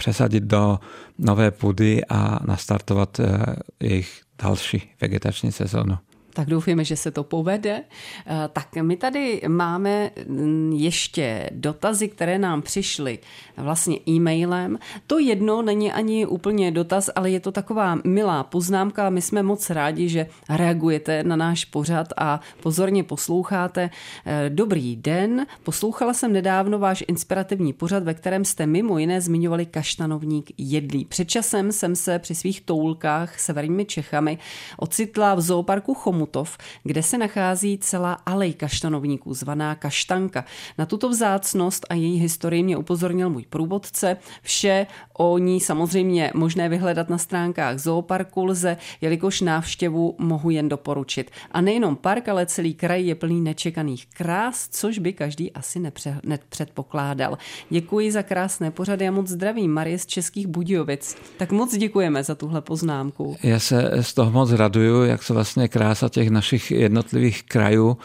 přesadit 0.00 0.44
do 0.44 0.78
nové 1.18 1.50
půdy 1.50 2.04
a 2.08 2.40
nastartovat 2.46 3.20
eh, 3.20 3.56
jejich 3.80 4.20
další 4.42 4.90
vegetační 5.00 5.52
sezónu. 5.52 5.98
Tak 6.32 6.48
doufujeme, 6.48 6.84
že 6.84 6.96
se 6.96 7.10
to 7.10 7.24
povede. 7.24 7.82
Eh, 8.26 8.48
tak 8.52 8.76
my 8.82 8.96
tady 8.96 9.42
máme 9.48 10.10
mm, 10.26 10.72
ještě 10.72 11.50
dotazy, 11.52 12.08
které 12.08 12.38
nám 12.38 12.62
přišly 12.62 13.18
vlastně 13.56 13.98
e-mailem. 14.08 14.78
To 15.06 15.18
jedno 15.18 15.62
není 15.62 15.92
ani 15.92 16.26
úplně 16.26 16.70
dotaz, 16.70 17.10
ale 17.14 17.30
je 17.30 17.40
to 17.40 17.52
taková 17.52 17.98
milá 18.04 18.44
poznámka. 18.44 19.10
My 19.10 19.22
jsme 19.22 19.42
moc 19.42 19.70
rádi, 19.70 20.08
že 20.08 20.26
reagujete 20.48 21.24
na 21.24 21.36
náš 21.36 21.64
pořad 21.64 22.08
a 22.16 22.40
pozorně 22.62 23.04
posloucháte. 23.04 23.90
Eh, 24.26 24.50
dobrý 24.50 24.96
den, 24.96 25.46
poslouchala 25.62 26.14
jsem 26.14 26.32
nedávno 26.32 26.78
váš 26.78 27.04
inspirativní 27.08 27.72
pořad, 27.72 28.02
ve 28.02 28.14
kterém 28.14 28.44
jste 28.44 28.66
mimo 28.66 28.98
jiné 28.98 29.20
zmiňovali 29.20 29.66
kaštanovník 29.66 30.50
jedlý. 30.58 31.04
Před 31.04 31.28
časem 31.28 31.72
jsem 31.72 31.96
se 31.96 32.18
při 32.18 32.34
svých 32.34 32.60
toulkách 32.60 33.40
severními 33.40 33.84
Čechami 33.84 34.38
ocitla 34.76 35.34
v 35.34 35.40
zooparku 35.40 35.94
Chomut 35.94 36.19
Chomutov, 36.20 36.58
kde 36.84 37.02
se 37.02 37.18
nachází 37.18 37.78
celá 37.78 38.12
alej 38.12 38.54
kaštanovníků, 38.54 39.34
zvaná 39.34 39.74
Kaštanka. 39.74 40.44
Na 40.78 40.86
tuto 40.86 41.08
vzácnost 41.08 41.86
a 41.90 41.94
její 41.94 42.18
historii 42.18 42.62
mě 42.62 42.76
upozornil 42.76 43.30
můj 43.30 43.44
průvodce. 43.50 44.16
Vše 44.42 44.86
o 45.18 45.38
ní 45.38 45.60
samozřejmě 45.60 46.30
možné 46.34 46.68
vyhledat 46.68 47.08
na 47.08 47.18
stránkách 47.18 47.78
zooparku 47.78 48.44
lze, 48.44 48.76
jelikož 49.00 49.40
návštěvu 49.40 50.16
mohu 50.18 50.50
jen 50.50 50.68
doporučit. 50.68 51.30
A 51.52 51.60
nejenom 51.60 51.96
park, 51.96 52.28
ale 52.28 52.46
celý 52.46 52.74
kraj 52.74 53.06
je 53.06 53.14
plný 53.14 53.40
nečekaných 53.40 54.06
krás, 54.06 54.68
což 54.70 54.98
by 54.98 55.12
každý 55.12 55.52
asi 55.52 55.80
nepře- 55.80 56.20
nepředpokládal. 56.24 57.38
Děkuji 57.70 58.12
za 58.12 58.22
krásné 58.22 58.70
pořady 58.70 59.08
a 59.08 59.10
moc 59.10 59.28
zdravím. 59.28 59.70
Marie 59.70 59.98
z 59.98 60.06
Českých 60.06 60.46
Budějovic. 60.46 61.16
Tak 61.36 61.52
moc 61.52 61.76
děkujeme 61.76 62.24
za 62.24 62.34
tuhle 62.34 62.60
poznámku. 62.60 63.36
Já 63.42 63.58
se 63.58 63.90
z 64.00 64.14
toho 64.14 64.30
moc 64.30 64.52
raduju, 64.52 65.04
jak 65.04 65.22
se 65.22 65.32
vlastně 65.32 65.68
krása 65.68 66.08
těch 66.10 66.30
našich 66.30 66.70
jednotlivých 66.70 67.42
krajů 67.42 67.96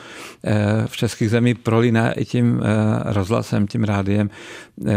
eh, 0.44 0.54
v 0.88 0.98
českých 0.98 1.30
zemí 1.30 1.54
prolíná 1.54 2.12
i 2.12 2.26
tím 2.26 2.62
eh, 2.64 3.14
rozhlasem, 3.14 3.68
tím 3.68 3.84
rádiem. 3.84 4.30
Eh, 4.88 4.94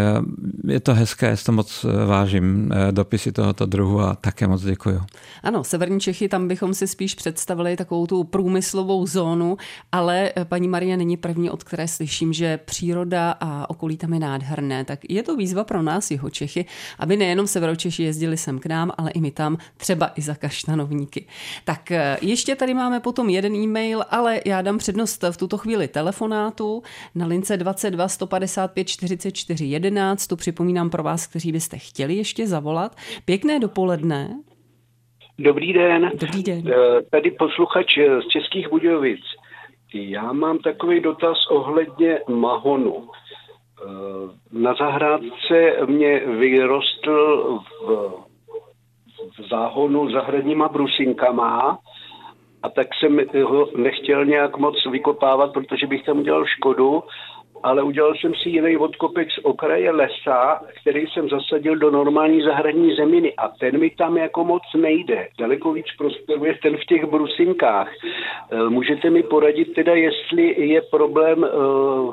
je 0.69 0.81
to 0.81 0.95
hezké, 0.95 1.27
já 1.27 1.37
to 1.37 1.53
moc 1.53 1.87
vážím, 2.07 2.73
dopisy 2.91 3.33
tohoto 3.33 3.67
druhu 3.67 4.00
a 4.00 4.15
také 4.15 4.47
moc 4.47 4.62
děkuju. 4.62 5.00
Ano, 5.43 5.65
Severní 5.65 6.00
Čechy, 6.00 6.29
tam 6.29 6.49
bychom 6.49 6.75
si 6.75 6.87
spíš 6.87 7.15
představili 7.15 7.77
takovou 7.77 8.07
tu 8.07 8.25
průmyslovou 8.25 9.07
zónu, 9.07 9.57
ale 9.93 10.33
paní 10.45 10.69
Marie 10.69 10.97
není 10.97 11.17
první, 11.17 11.50
od 11.50 11.65
které 11.65 11.88
slyším, 11.88 12.33
že 12.33 12.57
příroda 12.57 13.35
a 13.41 13.71
okolí 13.71 13.97
tam 13.97 14.15
je 14.15 14.21
nádherné. 14.21 14.85
Tak 14.85 15.00
je 15.09 15.23
to 15.23 15.37
výzva 15.37 15.65
pro 15.65 15.83
nás, 15.83 16.11
jeho 16.11 16.31
Čechy, 16.31 16.67
aby 16.99 17.17
nejenom 17.17 17.47
Severočeši 17.47 18.03
jezdili 18.03 18.37
sem 18.37 18.59
k 18.59 18.67
nám, 18.67 18.93
ale 18.99 19.11
i 19.11 19.21
my 19.21 19.31
tam, 19.31 19.59
třeba 19.77 20.12
i 20.17 20.23
za 20.23 20.35
kaštanovníky. 20.35 21.27
Tak 21.65 21.93
ještě 22.21 22.57
tady 22.57 22.75
máme 22.75 22.98
potom 23.00 23.28
jeden 23.28 23.55
e-mail, 23.55 24.02
ale 24.11 24.40
já 24.47 24.62
dám 24.62 24.78
přednost 24.78 25.25
v 25.31 25.37
tuto 25.37 25.59
chvíli 25.59 25.88
telefonátu 25.88 26.83
na 27.14 27.26
lince 27.26 27.57
22 27.57 28.09
155 28.09 28.88
44 28.88 29.64
11. 29.64 30.26
Tu 30.26 30.37
připomínám 30.37 30.90
pro 30.90 31.02
vás, 31.02 31.26
kteří 31.26 31.52
byste 31.52 31.78
chtěli 31.78 32.14
ještě 32.14 32.47
zavolat. 32.47 32.97
Pěkné 33.25 33.61
dopoledne. 33.61 34.40
Dobrý 35.38 35.73
den. 35.73 36.11
Dobrý 36.21 36.43
den. 36.43 36.62
Eh, 36.69 37.02
tady 37.11 37.31
posluchač 37.31 37.99
z 38.25 38.28
Českých 38.28 38.69
Budějovic. 38.71 39.21
Já 39.95 40.33
mám 40.33 40.59
takový 40.59 41.00
dotaz 41.00 41.47
ohledně 41.50 42.21
mahonu. 42.28 43.09
Eh, 43.09 43.88
na 44.52 44.75
zahrádce 44.75 45.76
mě 45.87 46.19
vyrostl 46.19 47.59
v, 47.87 48.12
v 49.38 49.49
záhonu 49.50 50.11
zahradníma 50.11 50.69
brusinkama 50.69 51.78
a 52.62 52.69
tak 52.69 52.87
jsem 52.95 53.21
ho 53.43 53.69
nechtěl 53.77 54.25
nějak 54.25 54.59
moc 54.59 54.87
vykopávat, 54.91 55.53
protože 55.53 55.87
bych 55.87 56.05
tam 56.05 56.19
udělal 56.19 56.47
škodu, 56.47 57.03
ale 57.62 57.83
udělal 57.83 58.15
jsem 58.15 58.35
si 58.35 58.49
jiný 58.49 58.77
odkopek 58.77 59.31
z 59.31 59.38
okraje 59.43 59.91
lesa, 59.91 60.61
který 60.81 61.07
jsem 61.07 61.29
zasadil 61.29 61.77
do 61.77 61.91
normální 61.91 62.43
zahradní 62.43 62.97
zeminy 62.97 63.35
a 63.35 63.49
ten 63.49 63.81
mi 63.81 63.91
tam 63.91 64.17
jako 64.17 64.45
moc 64.45 64.62
nejde. 64.77 65.29
Daleko 65.38 65.73
víc 65.73 65.87
prosperuje 65.99 66.59
ten 66.62 66.77
v 66.77 66.85
těch 66.85 67.05
brusinkách. 67.05 67.93
E, 68.50 68.69
můžete 68.69 69.11
mi 69.11 69.23
poradit 69.23 69.75
teda, 69.75 69.95
jestli 69.95 70.69
je 70.69 70.83
problém 70.83 71.38
uh, 71.38 72.12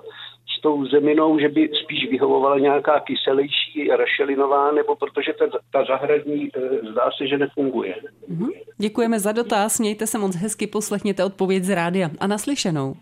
tou 0.66 0.86
zeminou, 0.86 1.40
že 1.40 1.50
by 1.50 1.70
spíš 1.84 2.10
vyhovovala 2.10 2.60
nějaká 2.60 3.00
kyselější 3.00 3.90
rašelinová, 4.00 4.72
nebo 4.72 4.96
protože 4.96 5.32
ta, 5.40 5.46
ta 5.74 5.86
zahradní 5.86 6.42
e, 6.44 6.50
zdá 6.92 7.10
se, 7.18 7.28
že 7.28 7.38
nefunguje. 7.38 7.96
Mm-hmm. 8.32 8.50
Děkujeme 8.78 9.20
za 9.20 9.32
dotaz, 9.32 9.80
mějte 9.80 10.08
se 10.08 10.18
moc 10.18 10.36
hezky, 10.36 10.68
poslechněte 10.68 11.24
odpověď 11.24 11.64
z 11.64 11.70
rádia 11.70 12.10
a 12.20 12.28
naslyšenou. 12.28 12.96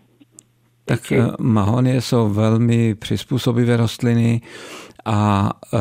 Tak 0.84 1.12
eh, 1.12 1.26
mahonie 1.40 2.00
jsou 2.00 2.28
velmi 2.28 2.94
přizpůsobivé 2.94 3.76
rostliny 3.76 4.40
a 5.04 5.50
eh, 5.74 5.78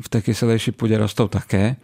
v 0.00 0.08
té 0.08 0.22
kyselější 0.22 0.72
půdě 0.72 0.98
rostou 0.98 1.28
také, 1.28 1.76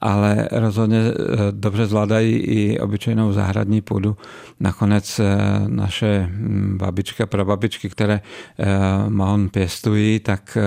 ale 0.00 0.48
rozhodně 0.52 0.98
eh, 0.98 1.12
dobře 1.50 1.86
zvládají 1.86 2.36
i 2.36 2.80
obyčejnou 2.80 3.32
zahradní 3.32 3.80
půdu. 3.80 4.16
Nakonec 4.60 5.20
naše 5.66 6.28
hm, 6.30 6.78
babička, 6.78 7.26
prababičky, 7.26 7.88
které 7.88 8.20
mahon 9.08 9.48
pěstují, 9.48 10.20
tak 10.20 10.58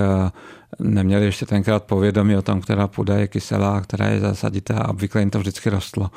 neměli 0.80 1.26
ještě 1.26 1.46
tenkrát 1.46 1.84
povědomí 1.84 2.36
o 2.36 2.42
tom, 2.42 2.62
která 2.62 2.88
půda 2.88 3.18
je 3.18 3.28
kyselá, 3.28 3.82
která 3.82 4.08
je 4.08 4.20
zasaditá 4.20 4.78
a 4.78 4.90
obvykle 4.90 5.22
jim 5.22 5.30
to 5.30 5.40
vždycky 5.40 5.70
rostlo. 5.70 6.12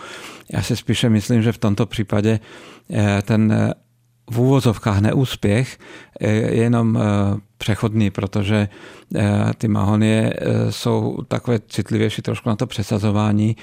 Já 0.52 0.62
si 0.62 0.76
spíše 0.76 1.08
myslím, 1.08 1.42
že 1.42 1.52
v 1.52 1.58
tomto 1.58 1.86
případě 1.86 2.40
ten 3.22 3.72
v 4.30 4.40
úvozovkách 4.40 5.00
neúspěch 5.00 5.78
je 6.20 6.54
jenom 6.54 6.98
přechodný, 7.58 8.10
protože 8.10 8.68
ty 9.58 9.68
mahonie 9.68 10.34
jsou 10.70 11.18
takové 11.28 11.58
citlivější 11.68 12.22
trošku 12.22 12.48
na 12.48 12.56
to 12.56 12.66
přesazování. 12.66 13.56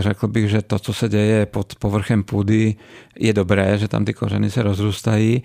Řekl 0.00 0.28
bych, 0.28 0.50
že 0.50 0.62
to, 0.62 0.78
co 0.78 0.92
se 0.92 1.08
děje 1.08 1.46
pod 1.46 1.74
povrchem 1.74 2.22
půdy, 2.22 2.76
je 3.18 3.32
dobré, 3.32 3.78
že 3.78 3.88
tam 3.88 4.04
ty 4.04 4.14
kořeny 4.14 4.50
se 4.50 4.62
rozrůstají 4.62 5.42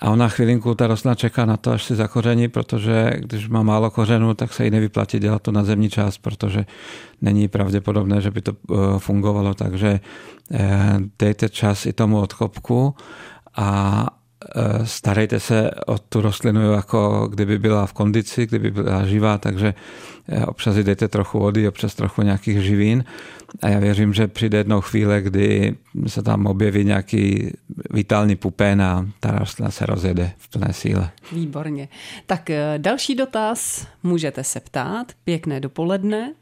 a 0.00 0.10
ona 0.10 0.28
chvilinku, 0.28 0.74
ta 0.74 0.86
rostlina 0.86 1.14
čeká 1.14 1.44
na 1.44 1.56
to, 1.56 1.72
až 1.72 1.84
si 1.84 1.94
zakoření, 1.94 2.48
protože 2.48 3.12
když 3.18 3.48
má 3.48 3.62
málo 3.62 3.90
kořenů, 3.90 4.34
tak 4.34 4.52
se 4.52 4.64
jí 4.64 4.70
nevyplatí 4.70 5.18
dělat 5.18 5.42
to 5.42 5.52
na 5.52 5.64
zemní 5.64 5.90
část, 5.90 6.18
protože 6.18 6.66
není 7.22 7.48
pravděpodobné, 7.48 8.20
že 8.20 8.30
by 8.30 8.40
to 8.40 8.52
fungovalo. 8.98 9.54
Takže 9.54 10.00
dejte 11.18 11.48
čas 11.48 11.86
i 11.86 11.92
tomu 11.92 12.20
odkopku 12.20 12.94
a 13.56 14.06
starejte 14.84 15.40
se 15.40 15.70
o 15.86 15.98
tu 15.98 16.20
rostlinu, 16.20 16.72
jako 16.72 17.28
kdyby 17.28 17.58
byla 17.58 17.86
v 17.86 17.92
kondici, 17.92 18.46
kdyby 18.46 18.70
byla 18.70 19.06
živá, 19.06 19.38
takže 19.38 19.74
e, 20.28 20.46
občas 20.46 20.76
dejte 20.76 21.08
trochu 21.08 21.38
vody, 21.38 21.68
občas 21.68 21.94
trochu 21.94 22.22
nějakých 22.22 22.62
živín 22.62 23.04
a 23.62 23.68
já 23.68 23.78
věřím, 23.78 24.14
že 24.14 24.28
přijde 24.28 24.58
jednou 24.58 24.80
chvíle, 24.80 25.22
kdy 25.22 25.76
se 26.06 26.22
tam 26.22 26.46
objeví 26.46 26.84
nějaký 26.84 27.52
vitální 27.90 28.36
pupén 28.36 28.82
a 28.82 29.06
ta 29.20 29.30
rostlina 29.30 29.70
se 29.70 29.86
rozjede 29.86 30.32
v 30.38 30.50
plné 30.50 30.72
síle. 30.72 31.10
Výborně. 31.32 31.88
Tak 32.26 32.50
e, 32.50 32.74
další 32.78 33.14
dotaz 33.14 33.88
můžete 34.02 34.44
se 34.44 34.60
ptát. 34.60 35.06
Pěkné 35.24 35.60
dopoledne. 35.60 36.34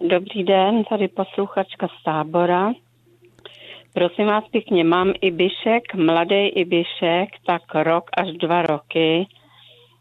Dobrý 0.00 0.44
den, 0.44 0.84
tady 0.90 1.08
posluchačka 1.08 1.88
z 1.88 2.04
tábora. 2.04 2.72
Prosím 3.94 4.26
vás 4.26 4.48
pěkně, 4.48 4.84
mám 4.84 5.12
ibišek, 5.20 5.94
mladý 5.94 6.48
ibišek, 6.48 7.28
tak 7.46 7.62
rok 7.74 8.04
až 8.16 8.32
dva 8.32 8.62
roky 8.62 9.26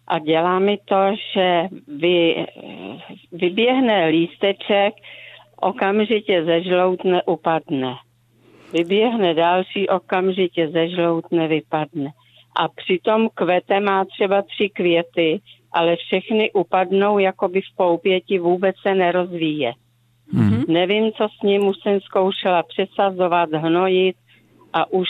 a 0.07 0.19
dělá 0.19 0.59
mi 0.59 0.77
to, 0.85 1.15
že 1.33 1.67
vy, 1.87 2.45
vyběhne 3.31 4.07
lísteček, 4.07 4.93
okamžitě 5.61 6.45
ze 6.45 6.63
žloutne 6.63 7.23
upadne. 7.23 7.95
Vyběhne 8.73 9.33
další, 9.33 9.89
okamžitě 9.89 10.67
ze 10.67 10.89
žloutne 10.89 11.47
vypadne. 11.47 12.11
A 12.59 12.67
přitom 12.67 13.29
kvete 13.33 13.79
má 13.79 14.05
třeba 14.05 14.41
tři 14.41 14.69
květy, 14.69 15.39
ale 15.71 15.95
všechny 15.95 16.51
upadnou, 16.51 17.19
jako 17.19 17.47
by 17.47 17.61
v 17.61 17.75
poupěti 17.77 18.39
vůbec 18.39 18.75
se 18.81 18.95
nerozvíje. 18.95 19.73
Mm-hmm. 20.33 20.65
Nevím, 20.67 21.11
co 21.11 21.27
s 21.39 21.43
ním, 21.43 21.67
už 21.67 21.75
jsem 21.83 22.01
zkoušela 22.01 22.63
přesazovat, 22.63 23.49
hnojit 23.53 24.15
a 24.73 24.91
už, 24.91 25.07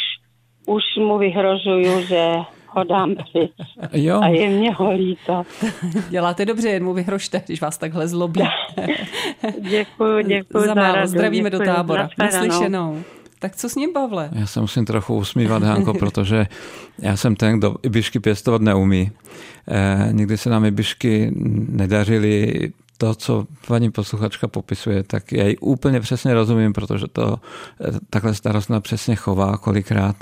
už 0.66 0.84
mu 0.98 1.18
vyhrožuju, 1.18 2.02
že 2.02 2.36
ho 2.68 2.84
dám 2.84 3.16
pryč. 3.16 3.52
Jo. 3.94 4.22
A 4.24 4.28
je 4.28 4.50
mě 4.50 4.74
ho 4.74 4.92
líto. 4.92 5.44
Děláte 6.10 6.46
dobře, 6.46 6.70
jen 6.70 6.84
mu 6.84 6.94
vyhrožte, 6.94 7.42
když 7.46 7.62
vás 7.62 7.78
takhle 7.78 8.08
zlobí. 8.08 8.42
děkuji, 9.60 10.24
děkuji 10.24 10.68
za, 10.68 10.74
za 10.74 11.06
Zdravíme 11.06 11.50
děkuji, 11.50 11.66
do 11.66 11.74
tábora. 11.74 12.10
Naslyšenou. 12.20 13.04
Tak 13.40 13.56
co 13.56 13.70
s 13.70 13.76
ním, 13.76 13.94
Pavle? 13.94 14.30
Já 14.32 14.46
se 14.46 14.62
musím 14.62 14.86
trochu 14.86 15.16
usmívat, 15.16 15.64
Hanko, 15.64 15.94
protože 15.94 16.46
já 17.00 17.18
jsem 17.18 17.36
ten, 17.36 17.60
kdo 17.60 17.76
ibišky 17.84 18.20
pěstovat 18.20 18.62
neumí. 18.62 19.12
Eh, 19.68 20.10
nikdy 20.12 20.38
se 20.38 20.50
nám 20.50 20.66
ibišky 20.66 21.32
nedařily 21.70 22.54
to, 23.00 23.16
co 23.16 23.48
paní 23.68 23.92
posluchačka 23.92 24.48
popisuje, 24.48 25.04
tak 25.04 25.32
já 25.32 25.48
ji 25.48 25.58
úplně 25.58 26.00
přesně 26.00 26.34
rozumím, 26.34 26.74
protože 26.74 27.08
to 27.08 27.36
eh, 27.82 28.00
takhle 28.10 28.36
starostna 28.36 28.82
přesně 28.82 29.16
chová 29.16 29.58
kolikrát. 29.58 30.16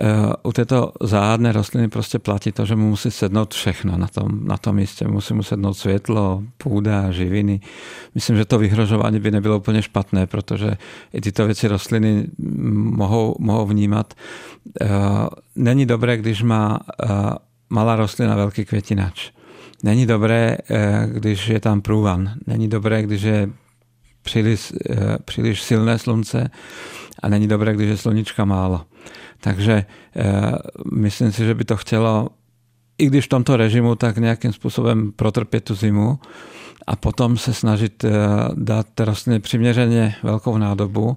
Eh, 0.00 0.32
u 0.42 0.52
této 0.52 0.92
záhadné 1.00 1.52
rostliny 1.52 1.88
prostě 1.88 2.18
platí 2.18 2.52
to, 2.52 2.66
že 2.66 2.76
mu 2.76 2.88
musí 2.88 3.10
sednout 3.10 3.54
všechno 3.54 3.96
na 3.98 4.08
tom, 4.08 4.44
na 4.44 4.56
tom 4.56 4.76
místě. 4.76 5.08
Musí 5.08 5.34
mu 5.34 5.42
sednout 5.42 5.74
světlo, 5.74 6.42
půda, 6.58 7.10
živiny. 7.10 7.60
Myslím, 8.14 8.36
že 8.36 8.44
to 8.44 8.58
vyhrožování 8.58 9.20
by 9.20 9.30
nebylo 9.30 9.56
úplně 9.56 9.82
špatné, 9.82 10.26
protože 10.26 10.76
i 11.12 11.20
tyto 11.20 11.46
věci 11.46 11.68
rostliny 11.68 12.26
mohou, 12.72 13.36
mohou 13.38 13.66
vnímat. 13.66 14.14
Eh, 14.80 14.86
není 15.56 15.86
dobré, 15.86 16.16
když 16.16 16.42
má 16.42 16.80
malá 17.70 17.96
rostlina 17.96 18.36
velký 18.36 18.64
květinač 18.64 19.35
Není 19.82 20.06
dobré, 20.06 20.56
eh, 20.70 21.08
když 21.12 21.48
je 21.48 21.60
tam 21.60 21.80
průvan. 21.80 22.30
Není 22.46 22.68
dobré, 22.68 23.02
když 23.02 23.22
je 23.22 23.50
příliš, 24.22 24.72
eh, 24.90 25.16
příliš 25.24 25.62
silné 25.62 25.98
slunce 25.98 26.50
a 27.22 27.28
není 27.28 27.48
dobré, 27.48 27.74
když 27.74 27.88
je 27.88 27.96
sluníčka 27.96 28.44
málo. 28.44 28.84
Takže 29.40 29.84
eh, 30.16 30.52
myslím 30.92 31.32
si, 31.32 31.44
že 31.44 31.54
by 31.54 31.64
to 31.64 31.76
chtělo, 31.76 32.28
i 32.98 33.06
když 33.06 33.24
v 33.24 33.28
tomto 33.28 33.56
režimu, 33.56 33.94
tak 33.94 34.16
nějakým 34.16 34.52
způsobem 34.52 35.12
protrpět 35.12 35.64
tu 35.64 35.74
zimu 35.74 36.18
a 36.86 36.96
potom 36.96 37.36
se 37.36 37.54
snažit 37.54 38.04
dát 38.54 39.00
rostlině 39.00 39.40
přiměřeně 39.40 40.14
velkou 40.22 40.58
nádobu 40.58 41.16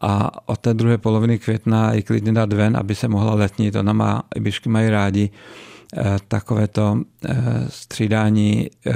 a 0.00 0.30
od 0.48 0.58
té 0.58 0.74
druhé 0.74 0.98
poloviny 0.98 1.38
května 1.38 1.92
i 1.92 2.02
klidně 2.02 2.32
dát 2.32 2.52
ven, 2.52 2.76
aby 2.76 2.94
se 2.94 3.08
mohla 3.08 3.34
letnit. 3.34 3.76
Ona 3.76 3.92
má, 3.92 4.22
ibišky 4.34 4.68
mají 4.68 4.90
rádi 4.90 5.30
takovéto 6.28 7.00
eh, 7.28 7.36
střídání 7.68 8.70
eh, 8.86 8.92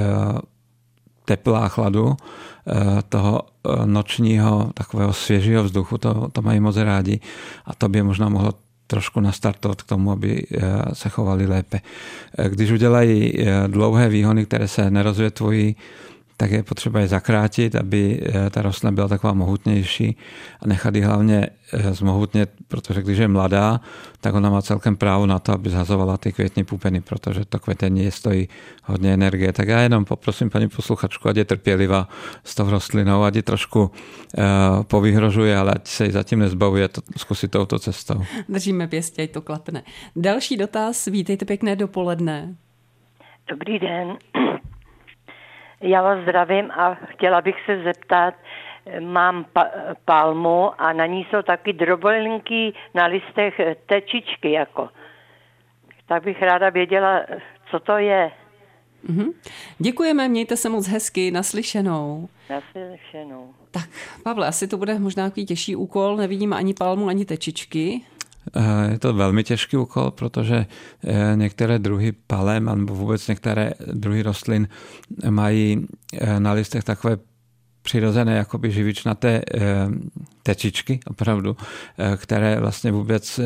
tepla 1.25 1.59
a 1.65 1.69
chladu, 1.69 2.17
toho 3.09 3.43
nočního 3.85 4.71
takového 4.75 5.13
svěžího 5.13 5.65
vzduchu, 5.65 5.99
to, 5.99 6.29
to 6.33 6.43
mají 6.43 6.61
moc 6.61 6.77
rádi 6.77 7.21
a 7.67 7.75
to 7.75 7.89
by 7.89 8.03
možná 8.03 8.29
mohlo 8.29 8.55
trošku 8.87 9.21
nastartovat 9.21 9.83
k 9.83 9.87
tomu, 9.87 10.13
aby 10.13 10.47
se 10.93 11.09
chovali 11.09 11.47
lépe. 11.47 11.81
Když 12.49 12.71
udělají 12.71 13.33
dlouhé 13.67 14.09
výhony, 14.09 14.47
které 14.47 14.69
se 14.69 14.91
nerozvětvují, 14.91 15.77
tak 16.43 16.51
je 16.51 16.63
potřeba 16.63 17.01
je 17.01 17.09
zakrátit, 17.09 17.75
aby 17.75 18.21
eh, 18.23 18.51
ta 18.51 18.63
rostlina 18.63 18.93
byla 18.93 19.09
taková 19.09 19.33
mohutnější 19.33 20.17
a 20.61 20.67
nechat 20.67 20.95
ji 20.95 21.01
hlavně 21.01 21.47
eh, 21.73 21.95
zmohutnět, 21.95 22.51
protože 22.69 23.03
když 23.03 23.19
je 23.19 23.29
mladá, 23.29 23.81
tak 24.21 24.35
ona 24.35 24.51
má 24.51 24.63
celkem 24.63 24.97
právo 24.97 25.27
na 25.27 25.39
to, 25.39 25.53
aby 25.53 25.71
zhazovala 25.71 26.17
ty 26.17 26.33
květní 26.33 26.65
pupeny, 26.65 27.01
protože 27.01 27.45
to 27.45 27.59
květení 27.59 28.11
stojí 28.11 28.49
hodně 28.85 29.15
energie. 29.15 29.53
Tak 29.53 29.69
já 29.69 29.81
jenom 29.81 30.05
poprosím 30.05 30.51
paní 30.51 30.69
posluchačku, 30.69 31.29
ať 31.29 31.37
je 31.37 31.45
trpělivá 31.45 32.09
s 32.45 32.55
tou 32.55 32.71
rostlinou, 32.71 33.23
ať 33.23 33.37
ji 33.37 33.43
trošku 33.43 33.83
uh, 33.83 34.43
povyhrožuje, 34.83 35.57
ale 35.57 35.73
ať 35.73 35.87
se 35.87 36.05
ji 36.05 36.13
zatím 36.13 36.39
nezbavuje, 36.39 36.89
to 36.89 37.01
zkusit 37.17 37.51
touto 37.51 37.79
cestou. 37.79 38.23
Držíme 38.49 38.89
pěstě, 38.89 39.23
ať 39.23 39.31
to 39.31 39.41
klapne. 39.41 39.83
Další 40.17 40.57
dotaz, 40.57 41.07
vítejte 41.07 41.45
pěkné 41.45 41.77
dopoledne. 41.77 42.55
Dobrý 43.49 43.79
den. 43.79 44.19
Já 45.83 46.03
vás 46.03 46.23
zdravím 46.23 46.71
a 46.71 46.95
chtěla 46.95 47.41
bych 47.41 47.57
se 47.67 47.83
zeptat, 47.83 48.35
mám 49.01 49.45
pa- 49.53 49.71
palmu 50.05 50.71
a 50.83 50.93
na 50.93 51.07
ní 51.07 51.27
jsou 51.31 51.43
taky 51.43 51.73
drobolinky 51.73 52.73
na 52.95 53.07
listech 53.07 53.61
tečičky 53.87 54.53
jako. 54.53 54.89
Tak 56.07 56.25
bych 56.25 56.43
ráda 56.43 56.71
věděla, 56.71 57.21
co 57.71 57.81
to 57.81 57.99
je. 57.99 58.31
Mm-hmm. 59.09 59.33
Děkujeme, 59.79 60.29
mějte 60.29 60.57
se 60.57 60.69
moc 60.69 60.89
hezky, 60.89 61.31
naslyšenou. 61.31 62.29
Naslyšenou. 62.51 63.55
Tak, 63.71 63.89
Pavle, 64.23 64.47
asi 64.47 64.69
to 64.69 64.77
bude 64.77 64.99
možná 64.99 65.25
takový 65.29 65.47
těžší 65.47 65.77
úkol, 65.77 66.17
nevidím 66.17 66.53
ani 66.53 66.75
palmu, 66.75 67.09
ani 67.09 67.25
tečičky. 67.25 68.01
Eh, 68.57 68.93
je 68.93 68.99
to 68.99 69.13
velmi 69.13 69.45
těžký 69.45 69.77
úkol, 69.77 70.11
protože 70.11 70.67
eh, 71.05 71.33
některé 71.37 71.79
druhy 71.79 72.13
palem 72.13 72.65
nebo 72.65 72.95
vůbec 72.95 73.29
některé 73.29 73.73
druhy 73.93 74.23
rostlin 74.23 74.69
mají 75.31 75.87
eh, 76.15 76.41
na 76.41 76.53
listech 76.53 76.85
takové 76.85 77.17
přirozené 77.83 78.37
jakoby 78.37 78.71
živičnaté 78.71 79.43
tečičky, 80.43 81.01
opravdu, 81.07 81.57
které 82.17 82.61
vlastně 82.61 82.93
vůbec 82.93 83.41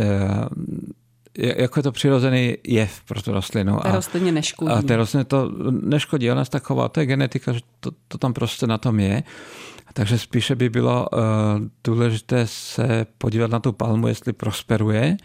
jako 1.38 1.78
je 1.78 1.82
to 1.82 1.92
přirozený 1.92 2.56
jev 2.64 3.00
pro 3.08 3.22
tu 3.22 3.32
rostlinu. 3.32 3.78
Ta 3.82 3.92
rostlině 3.92 4.32
neškodí. 4.32 4.70
A 4.70 4.82
té 4.82 4.96
rostlině 4.96 5.24
to 5.24 5.50
neškodí, 5.70 6.30
ona 6.30 6.44
se 6.44 6.50
tak 6.50 6.62
chová, 6.62 6.88
to 6.88 7.00
je 7.00 7.06
genetika, 7.06 7.52
že 7.52 7.60
to, 7.80 7.90
to 8.08 8.18
tam 8.18 8.32
prostě 8.32 8.66
na 8.66 8.78
tom 8.78 9.00
je. 9.00 9.22
Takže 9.96 10.18
spíše 10.18 10.54
by 10.54 10.68
bylo 10.68 11.08
uh, 11.12 11.20
důležité 11.84 12.46
se 12.46 13.06
podívat 13.18 13.50
na 13.50 13.60
tu 13.60 13.72
palmu, 13.72 14.08
jestli 14.08 14.32
prosperuje. 14.32 15.16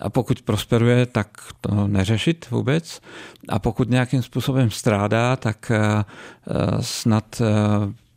A 0.00 0.10
pokud 0.10 0.42
prosperuje, 0.42 1.06
tak 1.06 1.28
to 1.60 1.86
neřešit 1.86 2.50
vůbec. 2.50 3.00
A 3.48 3.58
pokud 3.58 3.90
nějakým 3.90 4.22
způsobem 4.22 4.70
strádá, 4.70 5.36
tak 5.36 5.72
uh, 5.74 6.80
snad 6.80 7.40
uh, 7.40 7.46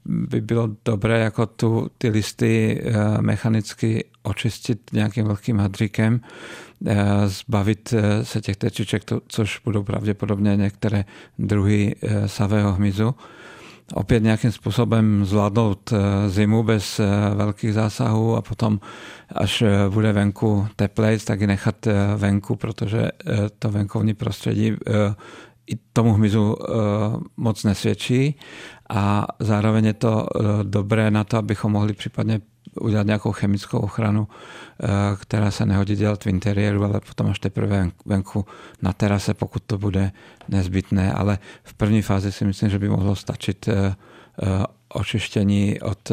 by 0.05 0.41
bylo 0.41 0.69
dobré 0.85 1.19
jako 1.19 1.45
tu, 1.45 1.91
ty 1.97 2.09
listy 2.09 2.83
mechanicky 3.21 4.05
očistit 4.23 4.79
nějakým 4.93 5.25
velkým 5.25 5.59
hadříkem, 5.59 6.21
zbavit 7.25 7.93
se 8.23 8.41
těch 8.41 8.57
tečiček, 8.57 9.03
což 9.27 9.61
budou 9.65 9.83
pravděpodobně 9.83 10.55
některé 10.55 11.05
druhy 11.39 11.95
savého 12.25 12.73
hmyzu 12.73 13.15
opět 13.93 14.23
nějakým 14.23 14.51
způsobem 14.51 15.25
zvládnout 15.25 15.93
zimu 16.27 16.63
bez 16.63 17.01
velkých 17.35 17.73
zásahů 17.73 18.35
a 18.35 18.41
potom, 18.41 18.79
až 19.35 19.63
bude 19.89 20.13
venku 20.13 20.67
teplejc, 20.75 21.25
tak 21.25 21.41
ji 21.41 21.47
nechat 21.47 21.87
venku, 22.17 22.55
protože 22.55 23.09
to 23.59 23.71
venkovní 23.71 24.13
prostředí 24.13 24.73
i 25.67 25.75
tomu 25.93 26.13
hmyzu 26.13 26.55
moc 27.37 27.63
nesvědčí. 27.63 28.35
A 28.89 29.27
zároveň 29.39 29.85
je 29.85 29.93
to 29.93 30.27
dobré 30.63 31.11
na 31.11 31.23
to, 31.23 31.37
abychom 31.37 31.71
mohli 31.71 31.93
případně 31.93 32.41
udělat 32.81 33.05
nějakou 33.05 33.31
chemickou 33.31 33.79
ochranu, 33.79 34.27
eh, 34.27 34.87
která 35.19 35.51
se 35.51 35.65
nehodí 35.65 35.95
dělat 35.95 36.23
v 36.23 36.27
interiéru, 36.27 36.83
ale 36.83 36.99
potom 36.99 37.27
až 37.27 37.39
teprve 37.39 37.91
venku 38.05 38.45
na 38.81 38.93
terase, 38.93 39.33
pokud 39.33 39.63
to 39.67 39.77
bude 39.77 40.11
nezbytné. 40.47 41.13
Ale 41.13 41.39
v 41.63 41.73
první 41.73 42.01
fázi 42.01 42.31
si 42.31 42.45
myslím, 42.45 42.69
že 42.69 42.79
by 42.79 42.89
mohlo 42.89 43.15
stačit 43.15 43.67
eh, 43.67 43.73
eh, 43.75 44.63
očištění 44.89 45.81
od 45.81 46.11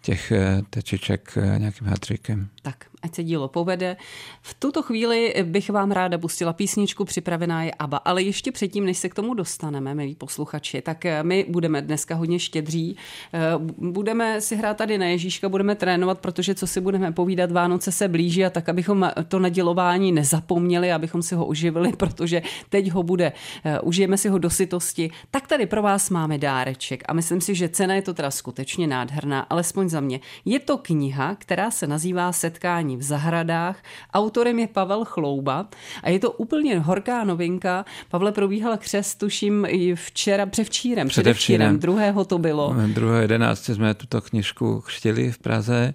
těch 0.00 0.32
tečiček 0.70 1.38
nějakým 1.58 1.86
hadříkem. 1.86 2.48
Tak, 2.62 2.84
ať 3.02 3.14
se 3.14 3.24
dílo 3.24 3.48
povede. 3.48 3.96
V 4.42 4.54
tuto 4.54 4.82
chvíli 4.82 5.34
bych 5.42 5.70
vám 5.70 5.90
ráda 5.90 6.18
pustila 6.18 6.52
písničku, 6.52 7.04
připravená 7.04 7.62
je 7.62 7.72
ABBA, 7.72 7.96
ale 7.96 8.22
ještě 8.22 8.52
předtím, 8.52 8.84
než 8.84 8.98
se 8.98 9.08
k 9.08 9.14
tomu 9.14 9.34
dostaneme, 9.34 9.94
milí 9.94 10.14
posluchači, 10.14 10.82
tak 10.82 11.06
eh, 11.06 11.22
my 11.22 11.46
budeme 11.48 11.82
dneska 11.82 12.14
hodně 12.14 12.38
štědří. 12.38 12.96
Eh, 13.32 13.40
budeme 13.78 14.40
si 14.40 14.56
hrát 14.56 14.76
tady 14.76 14.98
na 14.98 15.06
Ježíška, 15.06 15.48
budeme 15.48 15.74
trénovat, 15.74 16.18
protože 16.18 16.54
co 16.54 16.66
si 16.66 16.80
budeme 16.80 17.12
povídat, 17.12 17.52
Vánoce 17.52 17.92
se 17.92 18.08
blíží 18.08 18.44
a 18.44 18.50
tak, 18.50 18.68
abychom 18.68 19.10
to 19.28 19.38
nadělování 19.38 20.12
nezapomněli, 20.12 20.92
abychom 20.92 21.22
si 21.22 21.34
ho 21.34 21.46
uživili, 21.46 21.92
protože 21.96 22.42
teď 22.68 22.90
ho 22.90 23.02
bude, 23.02 23.32
eh, 23.64 23.80
užijeme 23.80 24.16
si 24.18 24.28
ho 24.28 24.38
do 24.38 24.50
sytosti. 24.50 25.10
Tak 25.30 25.46
tady 25.46 25.66
pro 25.66 25.82
vás 25.82 26.10
máme 26.10 26.38
dáreček 26.38 27.02
a 27.08 27.12
myslím 27.12 27.40
si, 27.40 27.54
že 27.54 27.68
cena 27.68 27.94
je 27.94 28.02
to 28.02 28.14
teda 28.14 28.30
skutečně 28.30 28.86
nádherná, 28.86 29.40
alespoň 29.40 29.88
za 29.88 30.00
mě. 30.00 30.20
Je 30.44 30.60
to 30.60 30.78
kniha, 30.78 31.34
která 31.34 31.70
se 31.70 31.86
nazývá 31.86 32.32
Setkání 32.32 32.87
setkání 32.88 32.96
v 32.96 33.02
zahradách. 33.02 33.76
Autorem 34.14 34.58
je 34.58 34.66
Pavel 34.66 35.04
Chlouba 35.04 35.68
a 36.02 36.10
je 36.10 36.18
to 36.18 36.32
úplně 36.32 36.80
horká 36.80 37.24
novinka. 37.24 37.84
Pavle 38.10 38.32
probíhal 38.32 38.76
křes, 38.76 39.14
tuším, 39.14 39.66
i 39.68 39.94
včera, 39.94 40.46
převčírem, 40.46 41.08
předevčírem, 41.08 41.78
druhého 41.78 42.24
to 42.24 42.38
bylo. 42.38 42.74
2.11. 42.74 43.74
jsme 43.74 43.94
tuto 43.94 44.20
knižku 44.20 44.80
chtěli 44.80 45.32
v 45.32 45.38
Praze. 45.38 45.94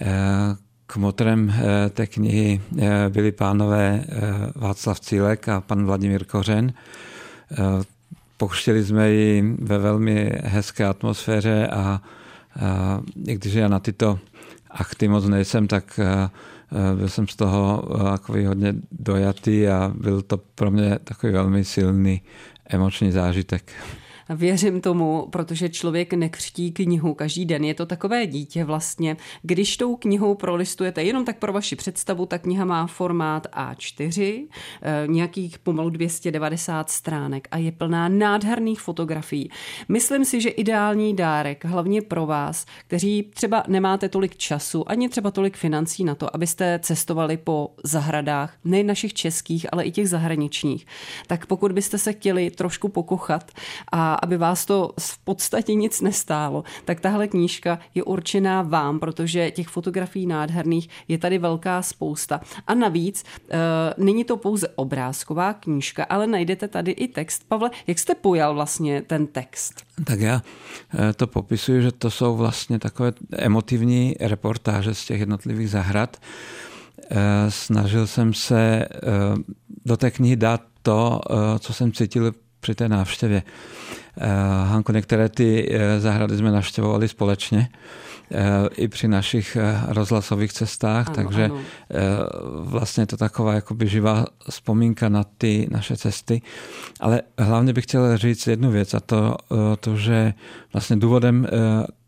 Eh, 0.00 0.06
k 0.86 0.96
motorem 0.96 1.50
eh, 1.50 1.90
té 1.90 2.06
knihy 2.06 2.60
eh, 2.78 3.08
byli 3.08 3.32
pánové 3.32 4.04
Václav 4.54 5.00
Cílek 5.00 5.48
a 5.48 5.60
pan 5.60 5.84
Vladimír 5.84 6.24
Kořen. 6.24 6.72
Pochštili 8.36 8.84
jsme 8.84 9.10
ji 9.10 9.42
ve 9.58 9.78
velmi 9.78 10.32
hezké 10.44 10.84
atmosféře 10.84 11.66
a, 11.66 12.00
a 12.60 13.00
i 13.26 13.34
když 13.34 13.54
já 13.54 13.68
na 13.68 13.78
tyto 13.78 14.18
achty 14.78 15.08
moc 15.08 15.24
nejsem, 15.24 15.66
tak 15.66 16.00
eh, 16.02 16.30
eh, 16.72 16.96
byl 16.96 17.08
jsem 17.08 17.28
z 17.28 17.36
toho 17.36 17.88
eh, 17.94 18.04
takový 18.04 18.46
hodně 18.46 18.74
dojatý 18.92 19.68
a 19.68 19.92
byl 19.94 20.22
to 20.22 20.36
pro 20.36 20.70
mě 20.70 20.98
takový 21.04 21.32
velmi 21.32 21.64
silný 21.64 22.22
emoční 22.68 23.12
zážitek. 23.12 23.72
Věřím 24.34 24.80
tomu, 24.80 25.26
protože 25.30 25.68
člověk 25.68 26.12
nekřtí 26.12 26.72
knihu 26.72 27.14
každý 27.14 27.44
den. 27.44 27.64
Je 27.64 27.74
to 27.74 27.86
takové 27.86 28.26
dítě 28.26 28.64
vlastně. 28.64 29.16
Když 29.42 29.76
tou 29.76 29.96
knihou 29.96 30.34
prolistujete, 30.34 31.02
jenom 31.02 31.24
tak 31.24 31.38
pro 31.38 31.52
vaši 31.52 31.76
představu, 31.76 32.26
ta 32.26 32.38
kniha 32.38 32.64
má 32.64 32.86
formát 32.86 33.46
A4, 33.46 34.48
eh, 34.82 35.06
nějakých 35.06 35.58
pomalu 35.58 35.90
290 35.90 36.90
stránek 36.90 37.48
a 37.50 37.58
je 37.58 37.72
plná 37.72 38.08
nádherných 38.08 38.80
fotografií. 38.80 39.50
Myslím 39.88 40.24
si, 40.24 40.40
že 40.40 40.48
ideální 40.48 41.16
dárek, 41.16 41.64
hlavně 41.64 42.02
pro 42.02 42.26
vás, 42.26 42.66
kteří 42.86 43.30
třeba 43.34 43.62
nemáte 43.68 44.08
tolik 44.08 44.36
času, 44.36 44.90
ani 44.90 45.08
třeba 45.08 45.30
tolik 45.30 45.56
financí 45.56 46.04
na 46.04 46.14
to, 46.14 46.34
abyste 46.34 46.80
cestovali 46.82 47.36
po 47.36 47.70
zahradách, 47.84 48.56
nejen 48.64 48.86
našich 48.86 49.14
českých, 49.14 49.66
ale 49.72 49.84
i 49.84 49.90
těch 49.90 50.08
zahraničních. 50.08 50.86
Tak 51.26 51.46
pokud 51.46 51.72
byste 51.72 51.98
se 51.98 52.12
chtěli 52.12 52.50
trošku 52.50 52.88
pokochat 52.88 53.52
a 53.92 54.17
aby 54.22 54.36
vás 54.36 54.66
to 54.66 54.92
v 55.00 55.18
podstatě 55.18 55.74
nic 55.74 56.00
nestálo, 56.00 56.64
tak 56.84 57.00
tahle 57.00 57.28
knížka 57.28 57.78
je 57.94 58.02
určená 58.02 58.62
vám, 58.62 58.98
protože 58.98 59.50
těch 59.50 59.68
fotografií 59.68 60.26
nádherných 60.26 60.88
je 61.08 61.18
tady 61.18 61.38
velká 61.38 61.82
spousta. 61.82 62.40
A 62.66 62.74
navíc 62.74 63.24
e, 63.50 63.58
není 63.96 64.24
to 64.24 64.36
pouze 64.36 64.68
obrázková 64.68 65.52
knížka, 65.52 66.04
ale 66.04 66.26
najdete 66.26 66.68
tady 66.68 66.90
i 66.90 67.08
text. 67.08 67.42
Pavle, 67.48 67.70
jak 67.86 67.98
jste 67.98 68.14
pojal 68.14 68.54
vlastně 68.54 69.02
ten 69.02 69.26
text? 69.26 69.82
Tak 70.04 70.20
já 70.20 70.42
eh, 70.98 71.12
to 71.12 71.26
popisuju, 71.26 71.82
že 71.82 71.92
to 71.92 72.10
jsou 72.10 72.36
vlastně 72.36 72.78
takové 72.78 73.12
emotivní 73.32 74.14
reportáže 74.20 74.94
z 74.94 75.04
těch 75.04 75.20
jednotlivých 75.20 75.70
zahrad. 75.70 76.16
Eh, 77.10 77.16
snažil 77.48 78.06
jsem 78.06 78.34
se 78.34 78.88
do 79.84 79.96
té 79.96 80.10
knihy 80.10 80.36
dát 80.36 80.62
to, 80.82 81.20
co 81.58 81.72
jsem 81.72 81.92
cítil 81.92 82.32
při 82.60 82.74
té 82.74 82.88
návštěvě. 82.88 83.42
Eh, 84.20 84.68
Hanko, 84.68 84.92
některé 84.92 85.28
ty 85.28 85.68
eh, 85.70 86.00
zahrady 86.00 86.36
jsme 86.36 86.52
navštěvovali 86.52 87.08
společně 87.08 87.68
eh, 88.32 88.38
i 88.76 88.88
při 88.88 89.08
našich 89.08 89.56
rozhlasových 89.88 90.52
cestách, 90.52 91.06
ano, 91.06 91.16
takže 91.16 91.44
ano. 91.44 91.58
vlastně 92.60 93.06
to 93.06 93.16
taková 93.16 93.54
jakoby 93.54 93.88
živá 93.88 94.26
vzpomínka 94.50 95.08
na 95.08 95.24
ty 95.38 95.68
naše 95.70 95.96
cesty. 95.96 96.42
Ale 97.00 97.22
hlavně 97.38 97.72
bych 97.72 97.84
chtěl 97.84 98.16
říct 98.16 98.46
jednu 98.46 98.70
věc 98.70 98.94
a 98.94 99.00
to, 99.00 99.36
to 99.80 99.96
že 99.96 100.34
vlastně 100.72 100.96
důvodem 100.96 101.46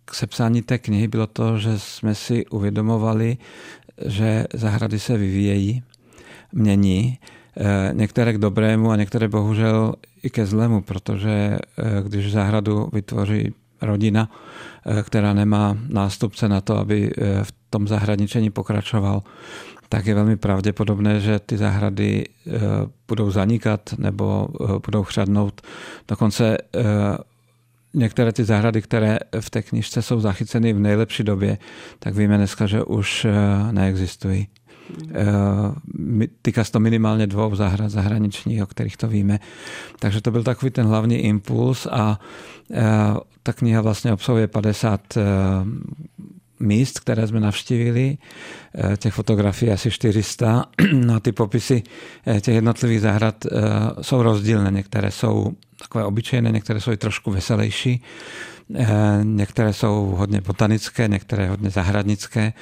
k 0.05 0.15
sepsání 0.15 0.63
té 0.63 0.79
knihy 0.79 1.09
bylo 1.09 1.27
to, 1.27 1.59
že 1.59 1.79
jsme 1.79 2.15
si 2.15 2.47
uvědomovali, 2.47 3.37
že 4.07 4.47
zahrady 4.55 4.99
se 4.99 5.17
vyvíjejí, 5.17 5.83
mění, 6.53 7.19
některé 7.93 8.33
k 8.33 8.39
dobrému 8.39 8.91
a 8.91 8.97
některé 8.97 9.29
bohužel 9.29 9.95
i 10.23 10.31
ke 10.31 10.47
zlému, 10.47 10.83
protože 10.83 11.31
eh, 11.31 11.59
když 12.03 12.33
zahradu 12.33 12.89
vytvoří 12.93 13.55
rodina, 13.83 14.31
eh, 14.87 15.03
která 15.03 15.33
nemá 15.33 15.79
nástupce 15.89 16.49
na 16.49 16.61
to, 16.61 16.79
aby 16.79 17.11
eh, 17.11 17.45
v 17.45 17.53
tom 17.71 17.89
zahradničení 17.89 18.51
pokračoval, 18.51 19.23
tak 19.89 20.07
je 20.07 20.15
velmi 20.15 20.37
pravděpodobné, 20.37 21.21
že 21.21 21.39
ty 21.39 21.57
zahrady 21.57 22.25
budou 23.09 23.31
zanikat 23.31 23.95
nebo 23.99 24.49
budou 24.87 25.03
chřadnout. 25.03 25.61
Dokonce 26.09 26.59
některé 27.95 28.33
ty 28.33 28.45
zahrady, 28.45 28.83
které 28.83 29.19
v 29.41 29.51
té 29.51 29.63
knižce 29.63 30.03
jsou 30.03 30.21
zachyceny 30.21 30.73
v 30.73 30.79
nejlepší 30.79 31.23
době, 31.23 31.59
tak 31.99 32.15
víme 32.15 32.37
dneska, 32.37 32.67
že 32.67 32.83
už 32.83 33.27
neexistují. 33.71 34.49
Eh, 35.15 36.27
týká 36.43 36.65
se 36.65 36.73
to 36.73 36.81
minimálně 36.81 37.27
dvou 37.27 37.55
zahrad 37.55 37.91
zahraničních, 37.91 38.63
o 38.63 38.67
kterých 38.67 38.97
to 38.97 39.09
víme. 39.09 39.41
Takže 39.99 40.21
to 40.21 40.31
byl 40.31 40.43
takový 40.43 40.71
ten 40.71 40.87
hlavní 40.87 41.17
impuls 41.17 41.87
a 41.91 42.21
eh, 42.71 42.83
ta 43.43 43.53
kniha 43.53 43.81
vlastně 43.81 44.13
obsahuje 44.13 44.47
50 44.49 45.17
eh, 45.17 45.23
míst, 46.61 47.01
které 47.01 47.27
jsme 47.27 47.41
navštívili. 47.41 48.19
Těch 48.97 49.15
fotografií 49.15 49.71
asi 49.71 49.91
400. 49.91 50.65
No 50.93 51.15
a 51.15 51.21
ty 51.21 51.33
popisy 51.33 51.83
těch 52.41 52.55
jednotlivých 52.55 53.01
zahrad 53.01 53.47
jsou 54.01 54.23
rozdílné. 54.23 54.71
Některé 54.71 55.11
jsou 55.11 55.53
takové 55.79 56.05
obyčejné, 56.05 56.51
některé 56.51 56.81
jsou 56.81 56.93
i 56.93 56.97
trošku 56.97 57.31
veselější. 57.31 58.03
Některé 59.23 59.73
jsou 59.73 60.15
hodně 60.17 60.41
botanické, 60.41 61.09
některé 61.09 61.49
hodně 61.49 61.71
zahradnické, 61.71 62.53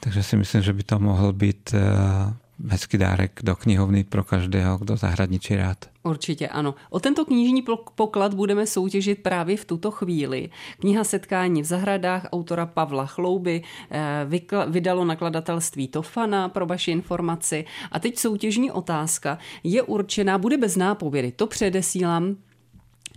takže 0.00 0.22
si 0.22 0.36
myslím, 0.36 0.62
že 0.62 0.72
by 0.72 0.82
to 0.82 0.98
mohl 0.98 1.32
být 1.32 1.74
eh, 1.74 2.34
hezký 2.68 2.98
dárek 2.98 3.40
do 3.42 3.56
knihovny 3.56 4.04
pro 4.04 4.24
každého, 4.24 4.78
kdo 4.78 4.96
zahradničí 4.96 5.56
rád. 5.56 5.78
Určitě 6.02 6.48
ano. 6.48 6.74
O 6.90 7.00
tento 7.00 7.24
knižní 7.24 7.64
poklad 7.94 8.34
budeme 8.34 8.66
soutěžit 8.66 9.22
právě 9.22 9.56
v 9.56 9.64
tuto 9.64 9.90
chvíli. 9.90 10.50
Kniha 10.78 11.04
Setkání 11.04 11.62
v 11.62 11.64
zahradách 11.64 12.26
autora 12.32 12.66
Pavla 12.66 13.06
Chlouby 13.06 13.62
eh, 13.90 14.26
vydalo 14.68 15.04
nakladatelství 15.04 15.88
Tofana 15.88 16.48
pro 16.48 16.66
vaši 16.66 16.90
informaci. 16.90 17.64
A 17.92 17.98
teď 17.98 18.18
soutěžní 18.18 18.70
otázka 18.70 19.38
je 19.64 19.82
určená, 19.82 20.38
bude 20.38 20.56
bez 20.56 20.76
nápovědy, 20.76 21.32
to 21.32 21.46
předesílám 21.46 22.36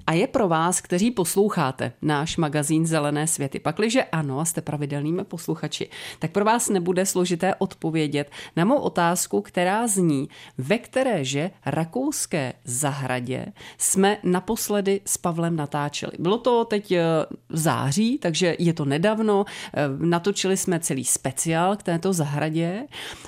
a 0.07 0.13
je 0.13 0.27
pro 0.27 0.47
vás, 0.47 0.81
kteří 0.81 1.11
posloucháte 1.11 1.91
náš 2.01 2.37
magazín 2.37 2.85
Zelené 2.85 3.27
světy. 3.27 3.59
Pakliže 3.59 4.03
ano 4.03 4.45
jste 4.45 4.61
pravidelnými 4.61 5.23
posluchači, 5.23 5.89
tak 6.19 6.31
pro 6.31 6.45
vás 6.45 6.69
nebude 6.69 7.05
složité 7.05 7.55
odpovědět 7.55 8.31
na 8.55 8.65
mou 8.65 8.77
otázku, 8.77 9.41
která 9.41 9.87
zní, 9.87 10.29
ve 10.57 10.77
kteréže 10.77 11.51
rakouské 11.65 12.53
zahradě 12.65 13.45
jsme 13.77 14.17
naposledy 14.23 15.01
s 15.05 15.17
Pavlem 15.17 15.55
natáčeli. 15.55 16.11
Bylo 16.19 16.37
to 16.37 16.65
teď 16.65 16.91
eh, 16.91 17.03
v 17.49 17.57
září, 17.57 18.17
takže 18.17 18.55
je 18.59 18.73
to 18.73 18.85
nedávno. 18.85 19.45
Eh, 19.73 19.81
natočili 19.97 20.57
jsme 20.57 20.79
celý 20.79 21.05
speciál 21.05 21.75
k 21.75 21.83
této 21.83 22.13
zahradě. 22.13 22.83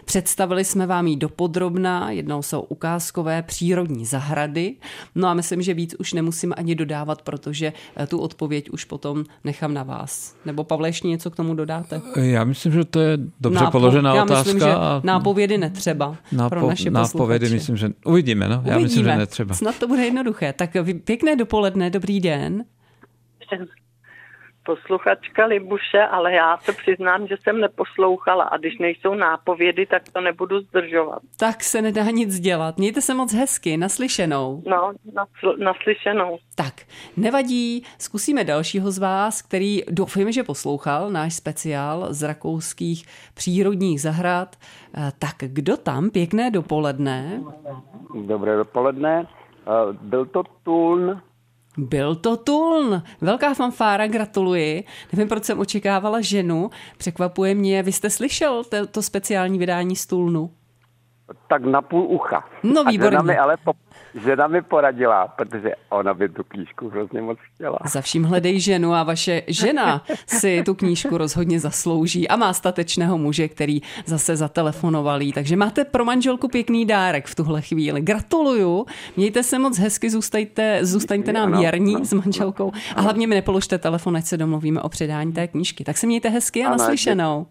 Představili 0.05 0.65
jsme 0.65 0.85
vám 0.85 1.07
ji 1.07 1.15
dopodrobná. 1.15 2.11
Jednou 2.11 2.41
jsou 2.41 2.61
ukázkové 2.61 3.43
přírodní 3.43 4.05
zahrady. 4.05 4.75
No 5.15 5.27
a 5.27 5.33
myslím, 5.33 5.61
že 5.61 5.73
víc 5.73 5.95
už 5.99 6.13
nemusím 6.13 6.53
ani 6.57 6.66
ani 6.67 6.75
dodávat, 6.75 7.21
protože 7.21 7.73
eh, 7.97 8.07
tu 8.07 8.19
odpověď 8.19 8.69
už 8.69 8.85
potom 8.85 9.23
nechám 9.43 9.73
na 9.73 9.83
vás. 9.83 10.35
Nebo 10.45 10.63
Pavle, 10.63 10.89
ještě 10.89 11.07
něco 11.07 11.31
k 11.31 11.35
tomu 11.35 11.55
dodáte? 11.55 12.01
Já 12.15 12.43
myslím, 12.43 12.71
že 12.73 12.85
to 12.85 12.99
je 12.99 13.17
dobře 13.41 13.59
Nápo- 13.59 13.71
položená 13.71 14.15
já 14.15 14.23
otázka. 14.23 14.43
Myslím, 14.53 14.59
že 14.59 14.75
nápovědy 15.03 15.57
netřeba 15.57 16.17
nápo- 16.33 16.49
pro 16.49 16.67
naše 16.67 16.89
Nápovědy 16.91 17.49
myslím, 17.49 17.77
že 17.77 17.89
uvidíme. 18.05 18.47
No? 18.47 18.55
Já 18.55 18.59
uvidíme. 18.59 18.83
myslím, 18.83 19.03
že 19.03 19.17
netřeba. 19.17 19.55
Snad 19.55 19.79
to 19.79 19.87
bude 19.87 20.05
jednoduché. 20.05 20.53
Tak 20.53 20.69
pěkné 21.03 21.35
dopoledne, 21.35 21.89
dobrý 21.89 22.19
den 22.19 22.65
posluchačka 24.67 25.45
Libuše, 25.45 26.01
ale 26.11 26.33
já 26.33 26.57
se 26.57 26.73
přiznám, 26.73 27.27
že 27.27 27.35
jsem 27.43 27.61
neposlouchala 27.61 28.43
a 28.43 28.57
když 28.57 28.77
nejsou 28.77 29.13
nápovědy, 29.13 29.85
tak 29.85 30.03
to 30.13 30.21
nebudu 30.21 30.59
zdržovat. 30.59 31.19
Tak 31.39 31.63
se 31.63 31.81
nedá 31.81 32.03
nic 32.03 32.39
dělat. 32.39 32.77
Mějte 32.77 33.01
se 33.01 33.13
moc 33.13 33.33
hezky, 33.33 33.77
naslyšenou. 33.77 34.63
No, 34.67 34.91
nasl- 35.13 35.57
naslyšenou. 35.57 36.37
Tak, 36.55 36.73
nevadí, 37.17 37.83
zkusíme 37.99 38.43
dalšího 38.43 38.91
z 38.91 38.97
vás, 38.97 39.41
který 39.41 39.81
doufujeme, 39.89 40.31
že 40.31 40.43
poslouchal 40.43 41.09
náš 41.09 41.33
speciál 41.33 42.07
z 42.09 42.23
rakouských 42.23 43.05
přírodních 43.33 44.01
zahrad. 44.01 44.55
Eh, 44.97 45.11
tak 45.19 45.35
kdo 45.39 45.77
tam? 45.77 46.09
Pěkné 46.09 46.51
dopoledne. 46.51 47.41
Dobré 48.25 48.57
dopoledne. 48.57 49.27
Eh, 49.67 49.97
byl 50.01 50.25
to 50.25 50.43
Tuln 50.63 51.21
byl 51.77 52.15
to 52.15 52.37
Tuln. 52.37 53.03
Velká 53.21 53.53
fanfára, 53.53 54.07
gratuluji. 54.07 54.83
Nevím, 55.13 55.27
proč 55.27 55.43
jsem 55.43 55.59
očekávala 55.59 56.21
ženu. 56.21 56.69
Překvapuje 56.97 57.55
mě, 57.55 57.83
vy 57.83 57.91
jste 57.91 58.09
slyšel 58.09 58.63
to, 58.63 58.87
to 58.87 59.01
speciální 59.01 59.59
vydání 59.59 59.95
z 59.95 60.05
Tulnu? 60.05 60.51
Tak 61.47 61.61
na 61.61 61.81
půl 61.81 62.05
ucha. 62.09 62.49
No 62.63 62.83
výborně. 62.83 63.39
Ale 63.39 63.57
po, 63.57 63.73
žena 64.23 64.47
mi 64.47 64.61
poradila, 64.61 65.27
protože 65.27 65.75
ona 65.89 66.13
by 66.13 66.29
tu 66.29 66.43
knížku 66.43 66.89
hrozně 66.89 67.21
moc 67.21 67.37
chtěla. 67.53 67.77
Za 67.85 68.01
vším 68.01 68.23
hledej 68.23 68.59
ženu 68.59 68.93
a 68.93 69.03
vaše 69.03 69.41
žena 69.47 70.03
si 70.27 70.63
tu 70.65 70.73
knížku 70.73 71.17
rozhodně 71.17 71.59
zaslouží 71.59 72.27
a 72.27 72.35
má 72.35 72.53
statečného 72.53 73.17
muže, 73.17 73.47
který 73.47 73.81
zase 74.05 74.35
zatelefonoval 74.35 75.21
jí. 75.21 75.33
Takže 75.33 75.55
máte 75.55 75.85
pro 75.85 76.05
manželku 76.05 76.47
pěkný 76.47 76.85
dárek 76.85 77.27
v 77.27 77.35
tuhle 77.35 77.61
chvíli. 77.61 78.01
Gratuluju, 78.01 78.85
mějte 79.17 79.43
se 79.43 79.59
moc 79.59 79.77
hezky, 79.79 80.09
zůstajte, 80.09 80.79
zůstaňte 80.85 81.33
nám 81.33 81.59
věrní 81.59 82.05
s 82.05 82.13
manželkou 82.13 82.71
a 82.95 83.01
hlavně 83.01 83.27
mi 83.27 83.35
nepoložte 83.35 83.77
telefon, 83.77 84.17
ať 84.17 84.25
se 84.25 84.37
domluvíme 84.37 84.81
o 84.81 84.89
předání 84.89 85.33
té 85.33 85.47
knížky. 85.47 85.83
Tak 85.83 85.97
se 85.97 86.07
mějte 86.07 86.29
hezky 86.29 86.65
a 86.65 86.69
naslyšenou. 86.69 87.47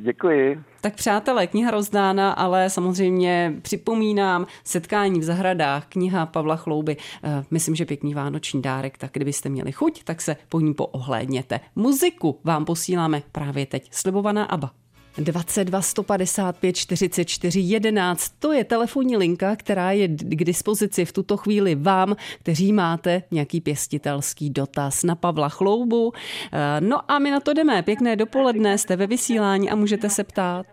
Děkuji. 0.00 0.60
Tak 0.80 0.94
přátelé, 0.94 1.46
kniha 1.46 1.70
rozdána, 1.70 2.32
ale 2.32 2.70
samozřejmě 2.70 3.54
připomínám 3.62 4.46
setkání 4.64 5.20
v 5.20 5.22
zahradách, 5.22 5.86
kniha 5.86 6.26
Pavla 6.26 6.56
Chlouby. 6.56 6.96
Eh, 7.24 7.44
myslím, 7.50 7.74
že 7.74 7.84
pěkný 7.84 8.14
vánoční 8.14 8.62
dárek, 8.62 8.98
tak 8.98 9.10
kdybyste 9.12 9.48
měli 9.48 9.72
chuť, 9.72 10.04
tak 10.04 10.20
se 10.20 10.36
po 10.48 10.60
ní 10.60 10.74
poohlédněte. 10.74 11.60
Muziku 11.76 12.40
vám 12.44 12.64
posíláme 12.64 13.22
právě 13.32 13.66
teď. 13.66 13.88
Slibovaná 13.92 14.44
ABBA. 14.44 14.85
22 15.18 15.82
155 15.82 16.76
44 16.76 17.60
11. 17.60 18.30
To 18.38 18.52
je 18.52 18.64
telefonní 18.64 19.16
linka, 19.16 19.56
která 19.56 19.90
je 19.90 20.08
k 20.08 20.44
dispozici 20.44 21.04
v 21.04 21.12
tuto 21.12 21.36
chvíli 21.36 21.74
vám, 21.74 22.16
kteří 22.38 22.72
máte 22.72 23.22
nějaký 23.30 23.60
pěstitelský 23.60 24.50
dotaz 24.50 25.04
na 25.04 25.14
Pavla 25.14 25.48
Chloubu. 25.48 26.12
Eh, 26.52 26.80
no 26.80 27.10
a 27.10 27.18
my 27.18 27.30
na 27.30 27.40
to 27.40 27.52
jdeme. 27.52 27.82
Pěkné 27.82 28.16
dopoledne, 28.16 28.78
jste 28.78 28.96
ve 28.96 29.06
vysílání 29.06 29.70
a 29.70 29.76
můžete 29.76 30.08
se 30.08 30.24
ptát. 30.24 30.66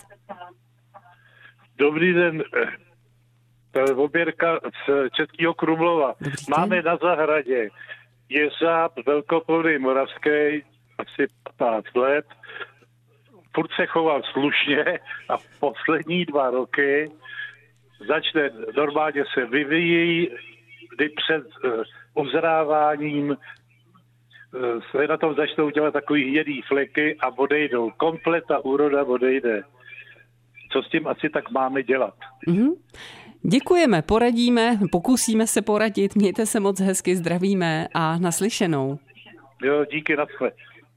Dobrý 1.78 2.14
den. 2.14 2.44
To 3.72 3.80
je 3.80 3.94
oběrka 3.96 4.60
z 4.86 5.10
Českého 5.16 5.54
Krumlova. 5.54 6.16
Máme 6.50 6.82
na 6.82 6.98
zahradě 6.98 7.70
jeřáb 8.30 8.92
velkoplodý 9.06 9.78
moravský, 9.78 10.64
asi 10.98 11.28
15 11.58 11.96
let 11.96 12.26
furt 13.56 13.72
se 13.76 13.86
choval 13.86 14.22
slušně 14.32 15.00
a 15.30 15.38
poslední 15.60 16.26
dva 16.26 16.50
roky 16.50 17.12
začne, 18.08 18.50
normálně 18.76 19.24
se 19.34 19.46
vyvíjí, 19.46 20.30
kdy 20.96 21.10
před 21.10 21.44
uh, 21.44 22.26
uzráváním 22.26 23.30
uh, 23.30 23.38
se 24.92 25.08
na 25.08 25.18
tom 25.18 25.36
začnou 25.36 25.70
dělat 25.70 25.92
takový 25.92 26.34
jedý 26.34 26.62
fleky 26.62 27.18
a 27.20 27.38
odejdou. 27.38 27.92
Komplet 27.98 28.44
ta 28.48 28.66
úroda 28.66 29.04
odejde. 29.04 29.64
Co 30.72 30.82
s 30.82 30.90
tím 30.90 31.08
asi 31.08 31.30
tak 31.30 31.52
máme 31.52 31.84
dělat? 31.84 32.14
Mm-hmm. 32.48 32.74
Děkujeme, 33.42 34.02
poradíme, 34.02 34.80
pokusíme 34.92 35.48
se 35.48 35.62
poradit, 35.62 36.16
mějte 36.16 36.46
se 36.46 36.60
moc 36.60 36.80
hezky, 36.80 37.16
zdravíme 37.16 37.88
a 37.94 38.18
naslyšenou. 38.18 39.00
Jo, 39.64 39.86
díky, 39.86 40.16
nadchle. 40.16 40.52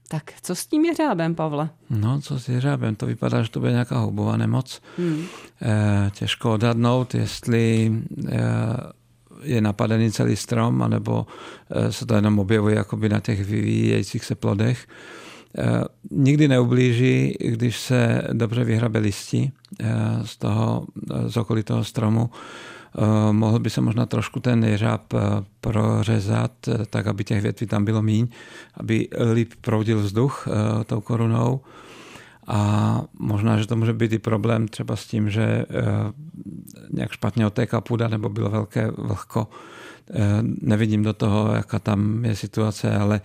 Tak 0.07 0.23
co 0.41 0.55
s 0.55 0.65
tím 0.65 0.85
jeřábem, 0.85 1.35
Pavle? 1.35 1.69
No, 1.89 2.21
co 2.21 2.39
s 2.39 2.49
jeřábem? 2.49 2.95
To 2.95 3.05
vypadá, 3.05 3.43
že 3.43 3.51
to 3.51 3.59
bude 3.59 3.71
nějaká 3.71 3.97
houbová 3.97 4.37
nemoc. 4.37 4.81
Hmm. 4.97 5.25
E, 5.61 6.11
těžko 6.11 6.53
odhadnout, 6.53 7.15
jestli 7.15 7.91
e, 8.29 8.41
je 9.41 9.61
napadený 9.61 10.11
celý 10.11 10.35
strom, 10.35 10.81
anebo 10.81 11.27
e, 11.69 11.91
se 11.91 12.05
to 12.05 12.15
jenom 12.15 12.39
objevuje 12.39 12.75
jakoby 12.75 13.09
na 13.09 13.19
těch 13.19 13.45
vyvíjejících 13.45 14.25
se 14.25 14.35
plodech. 14.35 14.87
E, 14.87 15.26
nikdy 16.11 16.47
neublíží, 16.47 17.35
když 17.39 17.79
se 17.79 18.21
dobře 18.33 18.63
vyhrabe 18.63 18.99
listi 18.99 19.51
e, 19.79 19.87
z 20.25 20.37
toho, 20.37 20.85
z 21.27 21.37
okolí 21.37 21.63
toho 21.63 21.83
stromu. 21.83 22.29
Eh, 22.97 23.33
mohl 23.33 23.59
by 23.59 23.69
se 23.69 23.81
možná 23.81 24.05
trošku 24.05 24.39
ten 24.39 24.63
jeřáb 24.63 25.13
eh, 25.13 25.19
prořezat, 25.61 26.51
eh, 26.67 26.85
tak 26.89 27.07
aby 27.07 27.23
těch 27.23 27.41
větví 27.41 27.67
tam 27.67 27.85
bylo 27.85 28.01
míň, 28.01 28.27
aby 28.73 29.07
líp 29.33 29.53
proudil 29.61 29.99
vzduch 29.99 30.47
tou 30.85 31.01
korunou. 31.01 31.61
A 32.47 33.01
možná, 33.19 33.57
že 33.57 33.67
to 33.67 33.75
může 33.75 33.93
být 33.93 34.13
i 34.13 34.19
problém 34.19 34.67
třeba 34.67 34.95
s 34.95 35.07
tím, 35.07 35.29
že 35.29 35.65
nějak 36.89 37.11
špatně 37.11 37.47
otéká 37.47 37.81
půda 37.81 38.07
nebo 38.07 38.29
bylo 38.29 38.49
velké 38.49 38.91
vlhko. 38.91 39.47
Nevidím 40.41 41.03
do 41.03 41.13
toho, 41.13 41.53
jaká 41.55 41.79
tam 41.79 42.25
je 42.25 42.35
situace, 42.35 42.97
ale 42.97 43.21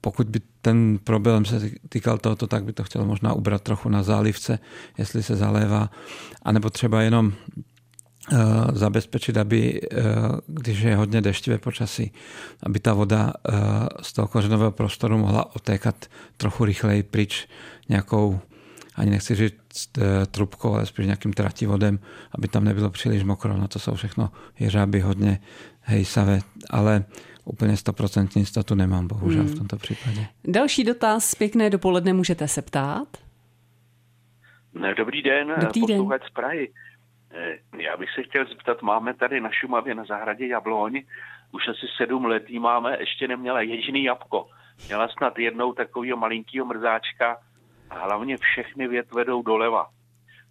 pokud 0.00 0.28
by 0.28 0.40
ten 0.62 0.98
problém 1.04 1.44
se 1.44 1.70
týkal 1.88 2.18
tohoto, 2.18 2.46
tak 2.46 2.64
by 2.64 2.72
to 2.72 2.84
chtělo 2.84 3.04
možná 3.04 3.32
ubrat 3.32 3.62
trochu 3.62 3.88
na 3.88 4.02
zálivce, 4.02 4.58
jestli 4.98 5.22
se 5.22 5.36
zalévá, 5.36 5.90
anebo 6.42 6.70
třeba 6.70 7.02
jenom 7.02 7.32
Eh, 8.32 8.36
zabezpečit, 8.72 9.36
aby, 9.36 9.80
eh, 9.92 10.04
když 10.46 10.80
je 10.80 10.96
hodně 10.96 11.20
deštivé 11.20 11.58
počasí, 11.58 12.12
aby 12.62 12.78
ta 12.78 12.92
voda 12.94 13.32
eh, 13.32 13.52
z 14.02 14.12
toho 14.12 14.28
kořenového 14.28 14.70
prostoru 14.70 15.18
mohla 15.18 15.56
otékat 15.56 16.06
trochu 16.36 16.64
rychleji 16.64 17.02
pryč 17.02 17.48
nějakou, 17.88 18.40
ani 18.94 19.10
nechci 19.10 19.34
říct 19.34 19.90
trubkou, 20.30 20.74
ale 20.74 20.86
spíš 20.86 21.06
nějakým 21.06 21.32
trativodem, 21.32 21.98
aby 22.32 22.48
tam 22.48 22.64
nebylo 22.64 22.90
příliš 22.90 23.22
mokro. 23.22 23.56
No 23.56 23.68
to 23.68 23.78
jsou 23.78 23.94
všechno 23.94 24.30
jeřáby 24.58 25.00
hodně 25.00 25.40
hejsavé, 25.80 26.40
ale 26.70 27.04
úplně 27.48 27.76
stoprocentní 27.76 28.42
jistotu 28.42 28.74
nemám, 28.74 29.08
bohužel 29.08 29.42
hmm. 29.42 29.54
v 29.54 29.58
tomto 29.58 29.76
případě. 29.76 30.26
Další 30.44 30.84
dotaz, 30.84 31.34
pěkné 31.34 31.70
dopoledne, 31.70 32.12
můžete 32.12 32.48
se 32.48 32.62
ptát? 32.62 33.08
Dobrý 34.96 35.22
den, 35.22 35.54
Dobrý 35.60 35.86
den. 35.86 36.08
z 36.26 36.30
Prahy. 36.30 36.72
Eh, 37.30 37.58
já 37.82 37.96
bych 37.96 38.08
se 38.14 38.22
chtěl 38.22 38.44
zeptat, 38.48 38.82
máme 38.82 39.14
tady 39.14 39.40
na 39.40 39.50
Šumavě 39.50 39.94
na 39.94 40.04
zahradě 40.04 40.46
jabloň, 40.46 41.02
už 41.52 41.68
asi 41.68 41.86
sedm 41.96 42.24
let 42.24 42.50
máme, 42.50 42.96
ještě 43.00 43.28
neměla 43.28 43.60
jediný 43.60 44.04
jabko. 44.04 44.48
Měla 44.86 45.08
snad 45.08 45.38
jednou 45.38 45.72
takového 45.72 46.16
malinkého 46.16 46.66
mrzáčka 46.66 47.36
a 47.90 48.04
hlavně 48.04 48.36
všechny 48.36 48.88
větve 48.88 49.24
jdou 49.24 49.42
doleva. 49.42 49.90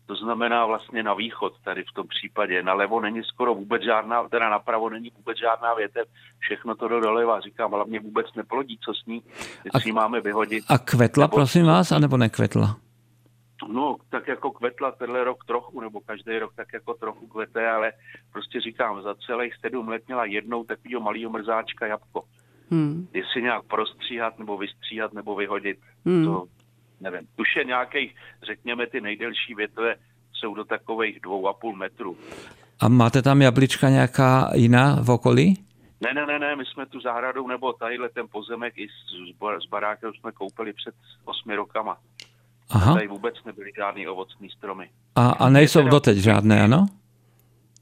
To 0.08 0.16
znamená 0.16 0.66
vlastně 0.66 1.04
na 1.04 1.14
východ 1.14 1.54
tady 1.64 1.84
v 1.84 1.94
tom 1.96 2.08
případě. 2.08 2.64
Na 2.64 2.74
levo 2.74 3.02
není 3.02 3.24
skoro 3.24 3.56
vůbec 3.56 3.82
žádná, 3.84 4.30
teda 4.30 4.50
napravo 4.50 4.90
není 4.90 5.12
vůbec 5.18 5.38
žádná 5.38 5.74
větev, 5.74 6.08
všechno 6.40 6.76
to 6.76 6.88
do 6.88 7.00
doleva. 7.00 7.40
Říkám, 7.40 7.72
hlavně 7.72 8.00
vůbec 8.00 8.26
neplodí, 8.36 8.80
co 8.86 8.94
s 8.94 9.06
ní, 9.06 9.24
jestli 9.74 9.92
a, 9.92 9.94
máme 9.94 10.22
vyhodit. 10.22 10.64
A 10.70 10.78
kvetla, 10.78 11.24
nebo, 11.24 11.36
prosím 11.36 11.66
vás, 11.66 11.92
anebo 11.92 12.18
nekvetla? 12.18 12.78
No, 13.68 13.96
tak 14.10 14.28
jako 14.28 14.52
kvetla 14.52 14.92
tenhle 14.92 15.24
rok 15.24 15.46
trochu, 15.46 15.82
nebo 15.82 16.00
každý 16.00 16.40
rok 16.40 16.54
tak 16.56 16.74
jako 16.74 16.94
trochu 16.94 17.28
kvete, 17.28 17.70
ale 17.70 17.92
prostě 18.32 18.62
říkám, 18.62 19.02
za 19.02 19.16
celých 19.16 19.54
sedm 19.56 19.88
let 19.88 20.04
měla 20.08 20.26
jednou 20.26 20.64
takového 20.64 21.02
malého 21.02 21.32
mrzáčka 21.32 21.88
jabko. 21.88 22.24
Hmm. 22.72 23.08
Jestli 23.14 23.42
nějak 23.42 23.64
prostříhat, 23.64 24.40
nebo 24.40 24.58
vystříhat, 24.58 25.14
nebo 25.14 25.36
vyhodit, 25.36 25.78
hmm. 26.06 26.26
to 26.26 26.46
nevím. 27.02 27.28
Už 27.38 27.56
je 27.56 27.64
nějakých, 27.64 28.16
řekněme, 28.44 28.88
ty 28.88 29.02
nejdelší 29.02 29.56
větve 29.56 29.96
jsou 30.34 30.54
do 30.54 30.64
takových 30.64 31.20
dvou 31.20 31.48
a 31.48 31.54
půl 31.54 31.76
metru. 31.76 32.18
A 32.80 32.88
máte 32.88 33.22
tam 33.22 33.42
jablička 33.42 33.90
nějaká 33.90 34.52
jiná 34.56 34.96
v 35.02 35.10
okolí? 35.10 35.64
Ne, 36.02 36.14
ne, 36.14 36.26
ne, 36.26 36.40
ne, 36.40 36.56
my 36.56 36.66
jsme 36.66 36.86
tu 36.86 37.00
zahradou 37.00 37.48
nebo 37.48 37.74
tadyhle 37.74 38.10
ten 38.10 38.26
pozemek 38.32 38.74
i 38.78 38.88
s, 38.88 39.66
s 39.66 39.70
barákem 39.70 40.12
jsme 40.14 40.32
koupili 40.32 40.74
před 40.74 40.96
osmi 41.26 41.56
rokama. 41.56 41.98
Aha. 42.70 42.94
Tady 42.94 43.08
vůbec 43.08 43.36
nebyly 43.46 43.72
žádný 43.78 44.08
ovocní 44.08 44.50
stromy. 44.50 44.90
A, 45.16 45.30
a 45.30 45.50
nejsou 45.50 45.88
doteď 45.88 46.18
žádné, 46.18 46.64
ano? 46.64 46.86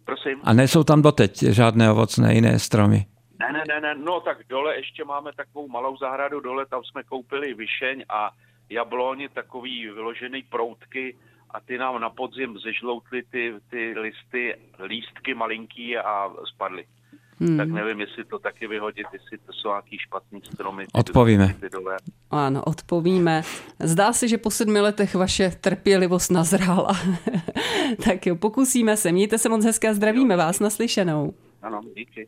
Prosím? 0.06 0.40
A 0.44 0.54
nejsou 0.54 0.84
tam 0.84 1.02
doteď 1.02 1.44
žádné 1.44 1.92
ovocné 1.92 2.34
jiné 2.34 2.60
stromy? 2.60 3.06
Ne, 3.40 3.54
ne, 3.54 3.64
ne, 3.68 3.82
ne, 3.82 3.96
no 3.96 4.20
tak 4.20 4.38
dole 4.50 4.76
ještě 4.76 5.06
máme 5.06 5.32
takovou 5.38 5.68
malou 5.68 5.98
zahradu 5.98 6.40
dole, 6.40 6.66
tam 6.66 6.84
jsme 6.84 7.04
koupili 7.04 7.54
vyšeň 7.54 8.04
a 8.10 8.32
jabloň, 8.70 9.28
takový 9.34 9.90
vyložený 9.90 10.44
proutky 10.44 11.16
a 11.50 11.60
ty 11.60 11.78
nám 11.78 12.02
na 12.02 12.10
podzim 12.10 12.58
zežloutly 12.60 13.24
ty, 13.32 13.54
ty 13.70 13.94
listy, 14.00 14.56
lístky 14.84 15.34
malinký 15.34 15.98
a 15.98 16.30
spadly. 16.54 16.86
Hmm. 17.40 17.58
Tak 17.58 17.70
nevím, 17.70 18.00
jestli 18.00 18.24
to 18.26 18.40
taky 18.40 18.68
vyhodit, 18.68 19.08
jestli 19.14 19.38
to 19.38 19.54
jsou 19.54 19.70
nějaký 19.70 19.98
špatný 20.00 20.42
stromy. 20.54 20.86
Odpovíme. 20.94 21.56
Ano, 22.32 22.64
odpovíme. 22.64 23.42
Zdá 23.80 24.14
se, 24.14 24.28
že 24.28 24.38
po 24.38 24.52
sedmi 24.52 24.82
letech 24.82 25.16
vaše 25.16 25.50
trpělivost 25.50 26.32
nazrála. 26.32 26.92
tak 28.06 28.28
jo, 28.28 28.36
pokusíme 28.36 28.98
se. 28.98 29.12
Mějte 29.12 29.38
se 29.38 29.50
moc 29.50 29.66
hezké 29.66 29.90
a 29.90 29.94
zdravíme 29.94 30.36
vás 30.36 30.60
naslyšenou. 30.60 31.34
Ano, 31.62 31.82
díky. 31.96 32.28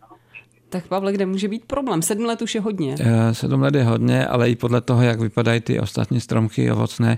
Tak 0.69 0.87
Pavle, 0.87 1.13
kde 1.13 1.25
může 1.25 1.47
být 1.47 1.65
problém? 1.65 2.01
Sedm 2.01 2.25
let 2.25 2.41
už 2.41 2.55
je 2.55 2.61
hodně. 2.61 2.95
Eh, 2.99 3.33
sedm 3.33 3.61
let 3.61 3.75
je 3.75 3.83
hodně, 3.83 4.27
ale 4.27 4.49
i 4.49 4.55
podle 4.55 4.81
toho, 4.81 5.01
jak 5.01 5.19
vypadají 5.19 5.61
ty 5.61 5.79
ostatní 5.79 6.19
stromky 6.19 6.71
ovocné, 6.71 7.17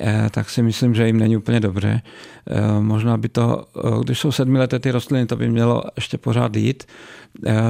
eh, 0.00 0.28
tak 0.30 0.50
si 0.50 0.62
myslím, 0.62 0.94
že 0.94 1.06
jim 1.06 1.18
není 1.18 1.36
úplně 1.36 1.60
dobře. 1.60 2.02
Eh, 2.46 2.80
možná 2.80 3.16
by 3.16 3.28
to, 3.28 3.64
když 4.04 4.18
jsou 4.18 4.32
sedmileté 4.32 4.78
ty 4.78 4.90
rostliny, 4.90 5.26
to 5.26 5.36
by 5.36 5.48
mělo 5.48 5.82
ještě 5.96 6.18
pořád 6.18 6.56
jít. 6.56 6.84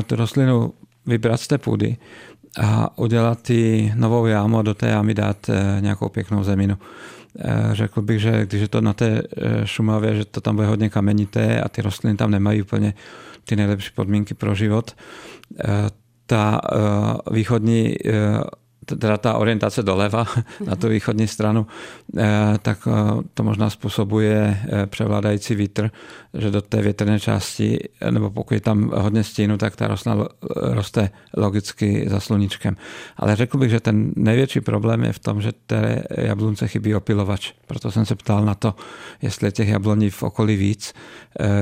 Tu 0.06 0.16
rostlinu 0.16 0.72
vybrat 1.06 1.40
z 1.40 1.48
té 1.48 1.58
půdy 1.58 1.96
a 2.60 2.98
udělat 2.98 3.42
ty 3.42 3.92
novou 3.96 4.26
jámu 4.26 4.58
a 4.58 4.62
do 4.62 4.74
té 4.74 4.88
jámy 4.88 5.14
dát 5.14 5.50
nějakou 5.80 6.08
pěknou 6.08 6.44
zeminu. 6.44 6.78
Řekl 7.72 8.02
bych, 8.02 8.20
že 8.20 8.46
když 8.46 8.60
je 8.60 8.68
to 8.68 8.80
na 8.80 8.92
té 8.92 9.22
Šumavě, 9.64 10.16
že 10.16 10.24
to 10.24 10.40
tam 10.40 10.56
bude 10.56 10.66
hodně 10.66 10.90
kamenité 10.90 11.60
a 11.60 11.68
ty 11.68 11.82
rostliny 11.82 12.16
tam 12.16 12.30
nemají 12.30 12.62
úplně 12.62 12.94
ty 13.44 13.56
nejlepší 13.56 13.90
podmínky 13.94 14.34
pro 14.34 14.54
život. 14.54 14.96
Eh, 15.58 15.66
ta 16.26 16.60
eh, 16.64 16.78
východní 17.34 17.94
eh, 18.06 18.10
teda 18.84 19.16
ta 19.16 19.34
orientace 19.34 19.82
doleva 19.82 20.26
na 20.66 20.76
tu 20.76 20.88
východní 20.88 21.28
stranu, 21.28 21.66
tak 22.62 22.88
to 23.34 23.42
možná 23.42 23.70
způsobuje 23.70 24.58
převládající 24.86 25.54
vítr, 25.54 25.90
že 26.34 26.50
do 26.50 26.62
té 26.62 26.82
větrné 26.82 27.20
části, 27.20 27.78
nebo 28.10 28.30
pokud 28.30 28.54
je 28.54 28.60
tam 28.60 28.90
hodně 28.94 29.24
stínu, 29.24 29.58
tak 29.58 29.76
ta 29.76 29.86
rostlina 29.86 30.26
roste 30.50 31.10
logicky 31.36 32.04
za 32.08 32.20
sluníčkem. 32.20 32.76
Ale 33.16 33.36
řekl 33.36 33.58
bych, 33.58 33.70
že 33.70 33.80
ten 33.80 34.12
největší 34.16 34.60
problém 34.60 35.04
je 35.04 35.12
v 35.12 35.18
tom, 35.18 35.42
že 35.42 35.52
té 35.66 36.02
jablunce 36.10 36.68
chybí 36.68 36.94
opilovač. 36.94 37.52
Proto 37.66 37.90
jsem 37.90 38.06
se 38.06 38.14
ptal 38.14 38.44
na 38.44 38.54
to, 38.54 38.74
jestli 39.22 39.46
je 39.46 39.52
těch 39.52 39.68
jabloní 39.68 40.10
v 40.10 40.22
okolí 40.22 40.56
víc. 40.56 40.94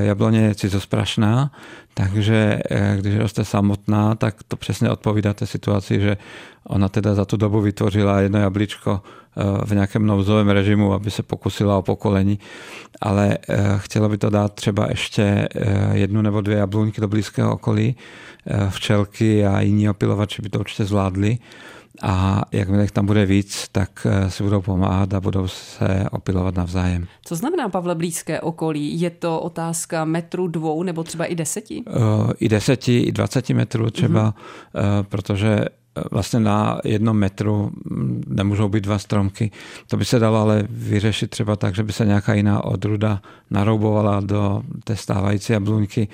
Jabloně 0.03 0.41
je 0.41 0.55
cizosprašná, 0.55 1.51
takže 1.95 2.61
eh, 2.71 2.97
když 3.01 3.17
roste 3.17 3.45
samotná, 3.45 4.15
tak 4.15 4.43
to 4.49 4.57
přesně 4.57 4.91
odpovídá 4.91 5.35
té 5.35 5.47
situaci, 5.47 6.01
že 6.01 6.17
ona 6.65 6.89
teda 6.89 7.15
za 7.15 7.25
tu 7.25 7.37
dobu 7.37 7.61
vytvořila 7.61 8.21
jedno 8.21 8.39
jablíčko 8.39 9.01
eh, 9.03 9.43
v 9.67 9.75
nějakém 9.75 10.07
nouzovém 10.07 10.49
režimu, 10.49 10.93
aby 10.93 11.11
se 11.11 11.23
pokusila 11.23 11.79
o 11.79 11.83
pokolení, 11.83 12.39
ale 13.01 13.39
eh, 13.49 13.57
chtěla 13.77 14.09
by 14.09 14.19
to 14.19 14.31
dát 14.31 14.53
třeba 14.53 14.87
ještě 14.91 15.49
jednu 15.93 16.23
nebo 16.23 16.41
dvě 16.41 16.57
jabluňky 16.57 17.01
do 17.01 17.09
blízkého 17.09 17.53
okolí. 17.53 17.97
Včelky 18.69 19.47
a 19.47 19.61
jiní 19.61 19.91
opilovači 19.91 20.43
by 20.43 20.49
to 20.49 20.59
určitě 20.59 20.85
zvládli 20.85 21.39
a 22.03 22.43
jakmile 22.53 22.87
tam 22.93 23.07
bude 23.07 23.27
víc, 23.27 23.69
tak 23.73 24.07
eh, 24.11 24.31
si 24.31 24.43
budou 24.43 24.61
pomáhat 24.61 25.15
a 25.15 25.21
budou 25.21 25.49
se 25.49 26.07
opilovat 26.11 26.55
navzájem. 26.55 27.07
Co 27.25 27.37
znamená, 27.37 27.69
Pavle, 27.69 27.95
blízké 27.95 28.41
okolí? 28.41 29.01
Je 29.01 29.11
to 29.11 29.41
otázka 29.41 30.05
metru, 30.05 30.49
dvou 30.49 30.83
nebo 30.83 31.05
třeba 31.05 31.25
i 31.25 31.35
deseti? 31.35 31.85
I 32.39 32.49
deseti, 32.49 33.01
i 33.01 33.13
dvaceti 33.13 33.55
metrů 33.55 33.91
třeba, 33.91 34.35
uh, 34.75 34.83
protože 35.03 35.65
vlastně 36.11 36.41
na 36.41 36.81
jednom 36.85 37.17
metru 37.17 37.73
nemůžou 38.27 38.69
být 38.69 38.85
dva 38.85 38.99
stromky. 38.99 39.51
To 39.87 39.97
by 39.97 40.05
se 40.05 40.19
dalo 40.19 40.41
ale 40.41 40.65
vyřešit 40.71 41.31
třeba 41.31 41.57
tak, 41.57 41.75
že 41.75 41.83
by 41.83 41.93
se 41.93 42.07
nějaká 42.07 42.35
jiná 42.35 42.65
odruda 42.65 43.23
naroubovala 43.51 44.21
do 44.21 44.63
té 44.85 44.97
stávající 44.97 45.53
jabluňky. 45.53 46.09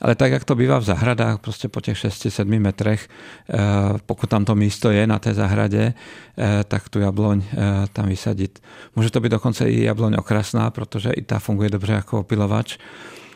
Ale 0.00 0.14
tak, 0.14 0.32
jak 0.32 0.44
to 0.44 0.54
bývá 0.54 0.78
v 0.78 0.84
zahradách, 0.84 1.38
prostě 1.38 1.68
po 1.68 1.80
těch 1.80 1.96
6-7 1.96 2.60
metrech, 2.60 3.08
eh, 3.08 3.58
pokud 4.06 4.30
tam 4.30 4.44
to 4.44 4.54
místo 4.54 4.90
je 4.90 5.06
na 5.06 5.18
té 5.18 5.34
zahradě, 5.34 5.94
eh, 6.38 6.64
tak 6.68 6.88
tu 6.88 7.00
jabloň 7.00 7.42
eh, 7.52 7.56
tam 7.92 8.06
vysadit. 8.06 8.62
Může 8.96 9.10
to 9.10 9.20
být 9.20 9.28
dokonce 9.28 9.70
i 9.70 9.84
jabloň 9.84 10.14
okrasná, 10.18 10.70
protože 10.70 11.10
i 11.10 11.22
ta 11.22 11.38
funguje 11.38 11.70
dobře 11.70 11.92
jako 11.92 12.20
opilovač. 12.20 12.78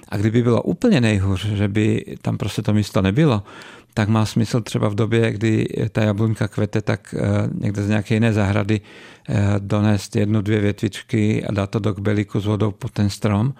A 0.08 0.16
kdyby 0.16 0.42
bylo 0.42 0.62
úplně 0.62 1.00
nejhůř, 1.00 1.44
že 1.44 1.68
by 1.68 2.04
tam 2.22 2.38
prostě 2.38 2.62
to 2.62 2.74
místo 2.74 3.02
nebylo, 3.02 3.42
tak 3.94 4.08
má 4.08 4.26
smysl 4.26 4.60
třeba 4.60 4.88
v 4.88 4.94
době, 4.94 5.32
kdy 5.32 5.66
ta 5.92 6.02
jabluňka 6.02 6.48
kvete, 6.48 6.82
tak 6.82 7.14
někde 7.54 7.82
z 7.82 7.88
nějaké 7.88 8.14
jiné 8.14 8.32
zahrady 8.32 8.80
donést 9.58 10.16
jednu, 10.16 10.42
dvě 10.42 10.60
větvičky 10.60 11.44
a 11.44 11.52
dát 11.52 11.70
to 11.70 11.78
do 11.78 11.94
kbelíku 11.94 12.40
s 12.40 12.46
vodou 12.46 12.70
pod 12.70 12.92
ten 12.92 13.10
strom 13.10 13.54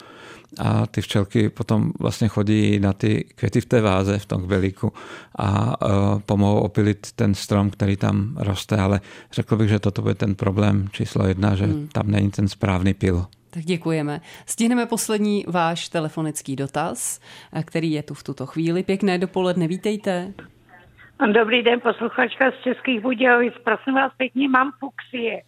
a 0.59 0.87
ty 0.87 1.01
včelky 1.01 1.49
potom 1.49 1.93
vlastně 2.01 2.29
chodí 2.29 2.81
na 2.81 2.93
ty 2.93 3.25
květy 3.35 3.61
v 3.61 3.67
té 3.67 3.81
váze, 3.81 4.19
v 4.19 4.27
tom 4.27 4.43
kbelíku 4.43 4.93
a 5.39 5.77
e, 5.83 5.87
pomohou 6.21 6.61
opilit 6.61 7.13
ten 7.13 7.35
strom, 7.35 7.71
který 7.71 7.97
tam 7.97 8.37
roste, 8.37 8.77
ale 8.77 9.01
řekl 9.33 9.57
bych, 9.57 9.69
že 9.69 9.79
toto 9.79 10.03
bude 10.03 10.15
ten 10.15 10.35
problém 10.35 10.89
číslo 10.93 11.27
jedna, 11.27 11.55
že 11.55 11.65
hmm. 11.65 11.89
tam 11.93 12.11
není 12.11 12.31
ten 12.31 12.49
správný 12.49 12.95
pil. 12.95 13.27
Tak 13.51 13.63
děkujeme. 13.63 14.21
Stihneme 14.47 14.87
poslední 14.87 15.45
váš 15.49 15.89
telefonický 15.89 16.57
dotaz, 16.57 17.21
e, 17.53 17.63
který 17.63 17.93
je 17.93 18.03
tu 18.03 18.15
v 18.15 18.23
tuto 18.23 18.47
chvíli. 18.47 18.83
Pěkné 18.83 19.19
dopoledne, 19.19 19.69
vítejte. 19.69 20.33
Dobrý 21.33 21.63
den, 21.63 21.81
posluchačka 21.81 22.51
z 22.51 22.65
Českých 22.65 23.01
Budějovic. 23.01 23.55
Prosím 23.65 23.95
vás 23.95 24.13
pěkně, 24.17 24.49
mám 24.49 24.73
fuxie. 24.81 25.43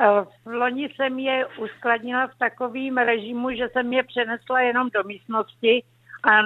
Eh, 0.00 0.24
v 0.44 0.52
loni 0.54 0.88
jsem 0.88 1.18
je 1.18 1.46
uskladnila 1.46 2.26
v 2.26 2.38
takovém 2.38 2.98
režimu, 2.98 3.50
že 3.50 3.68
jsem 3.68 3.92
je 3.92 4.02
přenesla 4.02 4.60
jenom 4.60 4.90
do 4.94 5.02
místnosti 5.04 5.82
a 6.24 6.42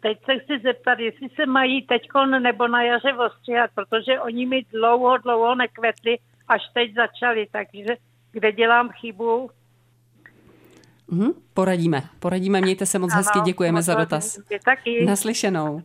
teď 0.00 0.18
se 0.24 0.38
chci 0.38 0.58
zeptat, 0.62 0.98
jestli 0.98 1.28
se 1.28 1.46
mají 1.46 1.82
teďkon 1.82 2.42
nebo 2.42 2.68
na 2.68 2.82
jaře 2.82 3.12
ostříhat, 3.12 3.70
protože 3.74 4.20
oni 4.20 4.46
mi 4.46 4.62
dlouho, 4.72 5.18
dlouho 5.18 5.54
nekvetli, 5.54 6.18
až 6.48 6.62
teď 6.74 6.94
začali, 6.94 7.46
takže 7.52 7.96
kde 8.32 8.52
dělám 8.52 8.90
chybu? 8.90 9.50
Mm, 11.10 11.30
poradíme, 11.54 12.02
poradíme, 12.18 12.60
mějte 12.60 12.86
se 12.86 12.98
moc 12.98 13.12
ano, 13.12 13.18
hezky, 13.18 13.40
děkujeme 13.40 13.82
za 13.82 13.94
dotaz. 13.94 14.38
Taky. 14.64 15.04
Naslyšenou. 15.04 15.82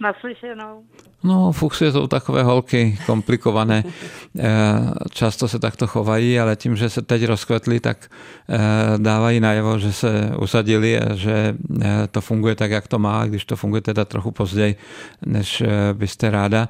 Naslyšenou. 0.00 0.82
No, 1.24 1.52
fuchsie 1.52 1.92
jsou 1.92 2.06
takové 2.06 2.42
holky 2.42 2.98
komplikované. 3.06 3.84
Eh, 4.38 4.90
často 5.10 5.48
se 5.48 5.58
takto 5.58 5.86
chovají, 5.86 6.40
ale 6.40 6.56
tím, 6.56 6.76
že 6.76 6.90
se 6.90 7.02
teď 7.02 7.24
rozkvetli, 7.24 7.80
tak 7.80 8.10
eh, 8.48 8.58
dávají 8.98 9.40
najevo, 9.40 9.78
že 9.78 9.92
se 9.92 10.32
usadili 10.38 11.00
a 11.00 11.14
že 11.14 11.54
eh, 11.80 12.08
to 12.10 12.20
funguje 12.20 12.54
tak, 12.54 12.70
jak 12.70 12.88
to 12.88 12.98
má, 12.98 13.26
když 13.26 13.44
to 13.44 13.56
funguje 13.56 13.82
teda 13.82 14.04
trochu 14.04 14.30
později, 14.30 14.76
než 15.26 15.62
byste 15.92 16.30
ráda. 16.30 16.68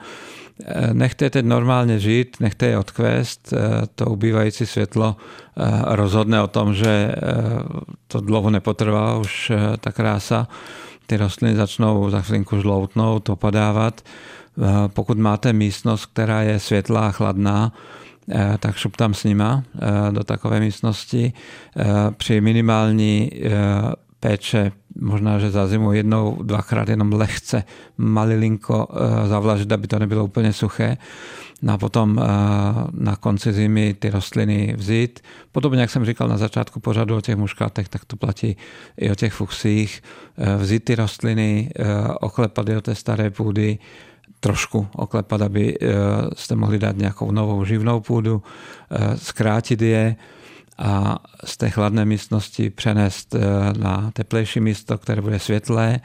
Nechte 0.92 1.24
je 1.24 1.30
teď 1.30 1.44
normálně 1.44 1.98
žít, 1.98 2.36
nechte 2.40 2.66
je 2.66 2.78
odkvést, 2.78 3.54
to 3.94 4.06
ubývající 4.06 4.66
světlo 4.66 5.16
rozhodne 5.84 6.42
o 6.42 6.48
tom, 6.48 6.74
že 6.74 7.14
to 8.08 8.20
dlouho 8.20 8.50
nepotrvá 8.50 9.18
už 9.18 9.52
ta 9.80 9.92
krása 9.92 10.48
ty 11.12 11.16
rostliny 11.16 11.56
začnou 11.56 12.10
za 12.10 12.20
chvilinku 12.20 12.60
žloutnout, 12.60 13.28
opadávat. 13.28 14.00
Eh, 14.00 14.88
pokud 14.88 15.18
máte 15.18 15.52
místnost, 15.52 16.06
která 16.06 16.42
je 16.42 16.58
světlá 16.58 17.06
a 17.06 17.10
chladná, 17.10 17.72
eh, 18.30 18.56
tak 18.60 18.76
šup 18.76 18.96
tam 18.96 19.14
s 19.14 19.24
nima 19.24 19.62
eh, 19.74 20.12
do 20.12 20.24
takové 20.24 20.60
místnosti. 20.60 21.32
Při 22.16 22.40
minimální 22.40 23.30
péče, 24.20 24.72
možná, 25.00 25.38
že 25.38 25.50
za 25.50 25.66
zimu 25.66 25.92
jednou, 25.92 26.42
dvakrát 26.42 26.88
jenom 26.88 27.12
lehce 27.12 27.64
malilinko 27.98 28.88
zavlažit, 29.26 29.72
aby 29.72 29.86
to 29.86 29.98
nebylo 29.98 30.24
úplně 30.24 30.52
suché. 30.52 30.96
No 31.62 31.72
a 31.72 31.78
potom 31.78 32.18
eh, 32.18 32.24
na 32.92 33.16
konci 33.16 33.52
zimy 33.52 33.94
ty 33.94 34.10
rostliny 34.10 34.74
vzít. 34.76 35.20
Podobně, 35.52 35.80
jak 35.80 35.90
jsem 35.90 36.04
říkal 36.04 36.28
na 36.28 36.36
začátku 36.36 36.80
pořadu 36.80 37.16
o 37.16 37.20
těch 37.20 37.36
muškátech, 37.36 37.88
tak 37.88 38.04
to 38.04 38.16
platí 38.16 38.56
i 38.96 39.10
o 39.10 39.14
těch 39.14 39.32
fuchsích. 39.32 40.02
Eh, 40.38 40.56
vzít 40.56 40.84
ty 40.84 40.94
rostliny, 40.94 41.70
eh, 41.78 41.84
oklepat 42.20 42.68
je 42.68 42.74
do 42.74 42.80
té 42.80 42.94
staré 42.94 43.30
půdy, 43.30 43.78
trošku 44.40 44.86
oklepat, 44.96 45.42
aby 45.42 45.78
jste 46.34 46.56
mohli 46.56 46.78
dát 46.78 46.96
nějakou 46.96 47.30
novou 47.30 47.64
živnou 47.64 48.00
půdu, 48.00 48.42
zkrátit 49.14 49.82
je 49.82 50.16
a 50.78 51.18
z 51.44 51.56
té 51.56 51.70
chladné 51.70 52.04
místnosti 52.04 52.70
přenést 52.70 53.34
na 53.78 54.10
teplejší 54.12 54.60
místo, 54.60 54.98
které 54.98 55.22
bude 55.22 55.38
světlé 55.38 56.00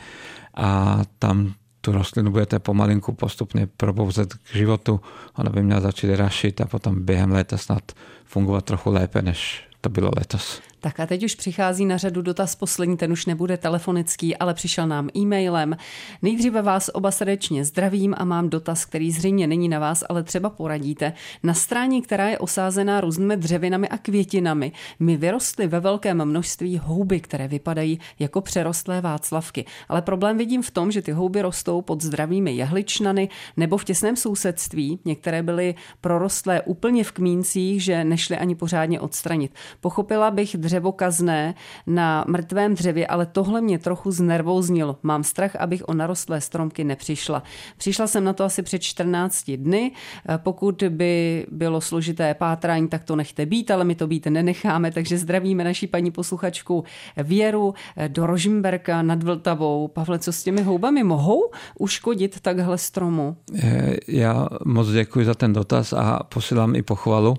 a 0.54 1.02
tam 1.20 1.54
tu 1.82 1.92
rostlinu 1.92 2.32
budete 2.32 2.60
pomalinku 2.60 3.14
postupně 3.14 3.68
probouzet 3.78 4.34
k 4.34 4.56
životu, 4.56 5.02
ona 5.36 5.50
by 5.50 5.64
měla 5.64 5.82
začít 5.82 6.16
rašit 6.16 6.62
a 6.62 6.66
potom 6.66 7.06
během 7.06 7.32
léta 7.32 7.58
snad 7.58 7.92
fungovat 8.26 8.66
trochu 8.66 8.92
lépe, 8.92 9.22
než 9.22 9.68
to 9.82 9.90
bylo 9.90 10.12
letos. 10.18 10.62
Tak 10.80 11.00
a 11.00 11.06
teď 11.06 11.24
už 11.24 11.36
přichází 11.36 11.86
na 11.86 11.98
řadu 11.98 12.22
dotaz 12.22 12.56
poslední, 12.56 12.98
ten 12.98 13.12
už 13.12 13.26
nebude 13.26 13.58
telefonický, 13.58 14.38
ale 14.38 14.54
přišel 14.54 14.88
nám 14.88 15.10
e-mailem. 15.18 15.78
Nejdříve 16.22 16.62
vás 16.62 16.90
oba 16.94 17.12
srdečně 17.12 17.66
zdravím 17.66 18.16
a 18.18 18.26
mám 18.26 18.50
dotaz, 18.50 18.86
který 18.86 19.12
zřejmě 19.12 19.48
není 19.48 19.70
na 19.70 19.80
vás, 19.80 20.04
ale 20.10 20.24
třeba 20.24 20.50
poradíte. 20.50 21.14
Na 21.44 21.54
stráně, 21.54 22.02
která 22.02 22.28
je 22.28 22.38
osázená 22.38 23.02
různými 23.02 23.38
dřevinami 23.38 23.90
a 23.90 23.98
květinami, 23.98 24.72
mi 25.00 25.18
vyrostly 25.18 25.68
ve 25.68 25.80
velkém 25.80 26.26
množství 26.26 26.78
houby, 26.84 27.20
které 27.20 27.48
vypadají 27.48 28.00
jako 28.20 28.42
přerostlé 28.42 29.02
václavky. 29.02 29.66
Ale 29.90 30.02
problém 30.02 30.38
vidím 30.38 30.62
v 30.62 30.72
tom, 30.72 30.92
že 30.92 31.02
ty 31.02 31.12
houby 31.12 31.42
rostou 31.42 31.82
pod 31.82 32.04
zdravými 32.04 32.52
jehličnany 32.52 33.30
nebo 33.58 33.78
v 33.78 33.84
těsném 33.84 34.16
sousedství. 34.16 35.00
Některé 35.06 35.44
byly 35.44 35.76
prorostlé 36.02 36.62
úplně 36.62 37.04
v 37.04 37.12
kmíncích, 37.12 37.84
že 37.84 38.04
nešly 38.04 38.38
ani 38.38 38.56
pořádně 38.56 39.00
odstranit. 39.00 39.52
Pochopila 39.82 40.32
bych 40.32 40.56
dřevo 40.68 40.92
kazné 40.92 41.56
na 41.88 42.26
mrtvém 42.28 42.76
dřevě, 42.76 43.08
ale 43.08 43.26
tohle 43.26 43.62
mě 43.62 43.80
trochu 43.80 44.12
znervouznilo. 44.12 44.98
Mám 45.04 45.24
strach, 45.24 45.56
abych 45.56 45.88
o 45.88 45.94
narostlé 45.94 46.42
stromky 46.42 46.84
nepřišla. 46.84 47.44
Přišla 47.78 48.08
jsem 48.08 48.24
na 48.24 48.34
to 48.34 48.44
asi 48.44 48.64
před 48.64 48.80
14 48.80 49.52
dny. 49.52 49.92
Pokud 50.38 50.84
by 50.90 51.46
bylo 51.52 51.82
složité 51.82 52.34
pátrání, 52.34 52.88
tak 52.88 53.04
to 53.04 53.16
nechte 53.16 53.46
být, 53.46 53.72
ale 53.72 53.84
my 53.84 53.96
to 53.96 54.08
být 54.08 54.26
nenecháme, 54.26 54.92
takže 54.92 55.18
zdravíme 55.18 55.64
naší 55.64 55.88
paní 55.88 56.12
posluchačku 56.12 56.84
Věru 57.18 57.74
do 58.08 58.28
Rožmberka 58.28 59.02
nad 59.02 59.24
Vltavou. 59.24 59.88
Pavle, 59.88 60.20
co 60.20 60.32
s 60.32 60.44
těmi 60.44 60.62
houbami 60.62 61.04
mohou 61.04 61.52
uškodit 61.80 62.40
takhle 62.40 62.78
stromu? 62.78 63.38
Eh, 63.64 63.96
já 64.08 64.48
moc 64.66 64.92
děkuji 64.92 65.26
za 65.26 65.34
ten 65.34 65.54
dotaz 65.54 65.94
a 65.94 66.24
posílám 66.24 66.76
i 66.76 66.82
pochvalu 66.82 67.36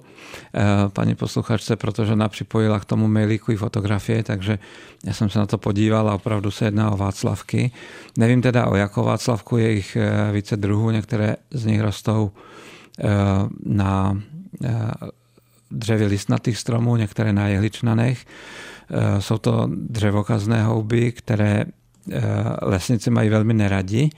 eh, 0.54 0.64
paní 0.88 1.14
posluchačce, 1.14 1.76
protože 1.76 2.12
ona 2.12 2.28
připojila 2.28 2.80
k 2.80 2.84
tomu 2.84 3.08
mailíku 3.18 3.52
i 3.52 3.56
fotografie, 3.56 4.22
takže 4.22 4.58
já 5.04 5.12
jsem 5.12 5.30
se 5.30 5.38
na 5.38 5.46
to 5.46 5.58
podíval 5.58 6.08
a 6.08 6.14
opravdu 6.14 6.50
se 6.50 6.64
jedná 6.64 6.90
o 6.90 6.96
Václavky. 6.96 7.70
Nevím 8.18 8.42
teda 8.42 8.66
o 8.66 8.76
jakou 8.76 9.04
Václavku, 9.04 9.56
je 9.56 9.72
jich 9.72 9.96
eh, 9.96 10.32
více 10.32 10.56
druhů, 10.56 10.90
některé 10.90 11.36
z 11.50 11.64
nich 11.64 11.80
rostou 11.80 12.30
na 13.66 14.18
dřevě 15.70 16.06
listnatých 16.06 16.58
stromů, 16.58 16.96
některé 16.96 17.32
na 17.32 17.48
jehličnanech. 17.48 18.26
Jsou 19.18 19.38
to 19.38 19.70
dřevokazné 19.70 20.62
houby, 20.62 21.12
které 21.12 21.64
lesníci 22.62 23.10
mají 23.10 23.28
velmi 23.28 23.54
neradi, 23.54 24.10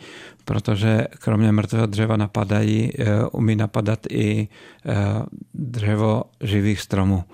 protože 0.44 1.06
kromě 1.18 1.52
mrtvého 1.52 1.86
dřeva 1.86 2.16
napadají, 2.16 2.92
eh, 2.98 3.04
umí 3.32 3.56
napadat 3.56 4.06
i 4.10 4.48
eh, 4.48 4.94
dřevo 5.54 6.22
živých 6.40 6.80
stromů. 6.80 7.24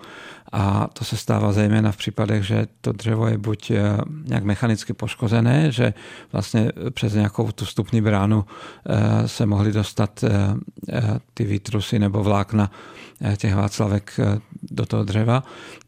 A 0.53 0.89
to 0.93 1.05
se 1.05 1.17
stává 1.17 1.53
zejména 1.53 1.93
v 1.93 1.97
případech, 1.97 2.47
že 2.47 2.67
to 2.81 2.93
dřevo 2.93 3.27
je 3.27 3.39
buď 3.39 3.71
eh, 3.71 3.99
nějak 4.25 4.45
mechanicky 4.45 4.93
poškozené, 4.93 5.73
že 5.73 5.95
vlastně 6.33 6.73
přes 6.91 7.15
nějakou 7.15 7.53
tu 7.53 7.65
vstupní 7.65 8.01
bránu 8.01 8.45
se 9.27 9.47
mohly 9.47 9.73
dostat 9.73 10.25
ty 11.35 11.45
výtrusy 11.45 11.99
nebo 11.99 12.23
vlákna 12.23 12.71
těch 13.37 13.55
václavek 13.55 14.21
do 14.63 14.87
toho 14.87 15.05
dřeva, 15.05 15.43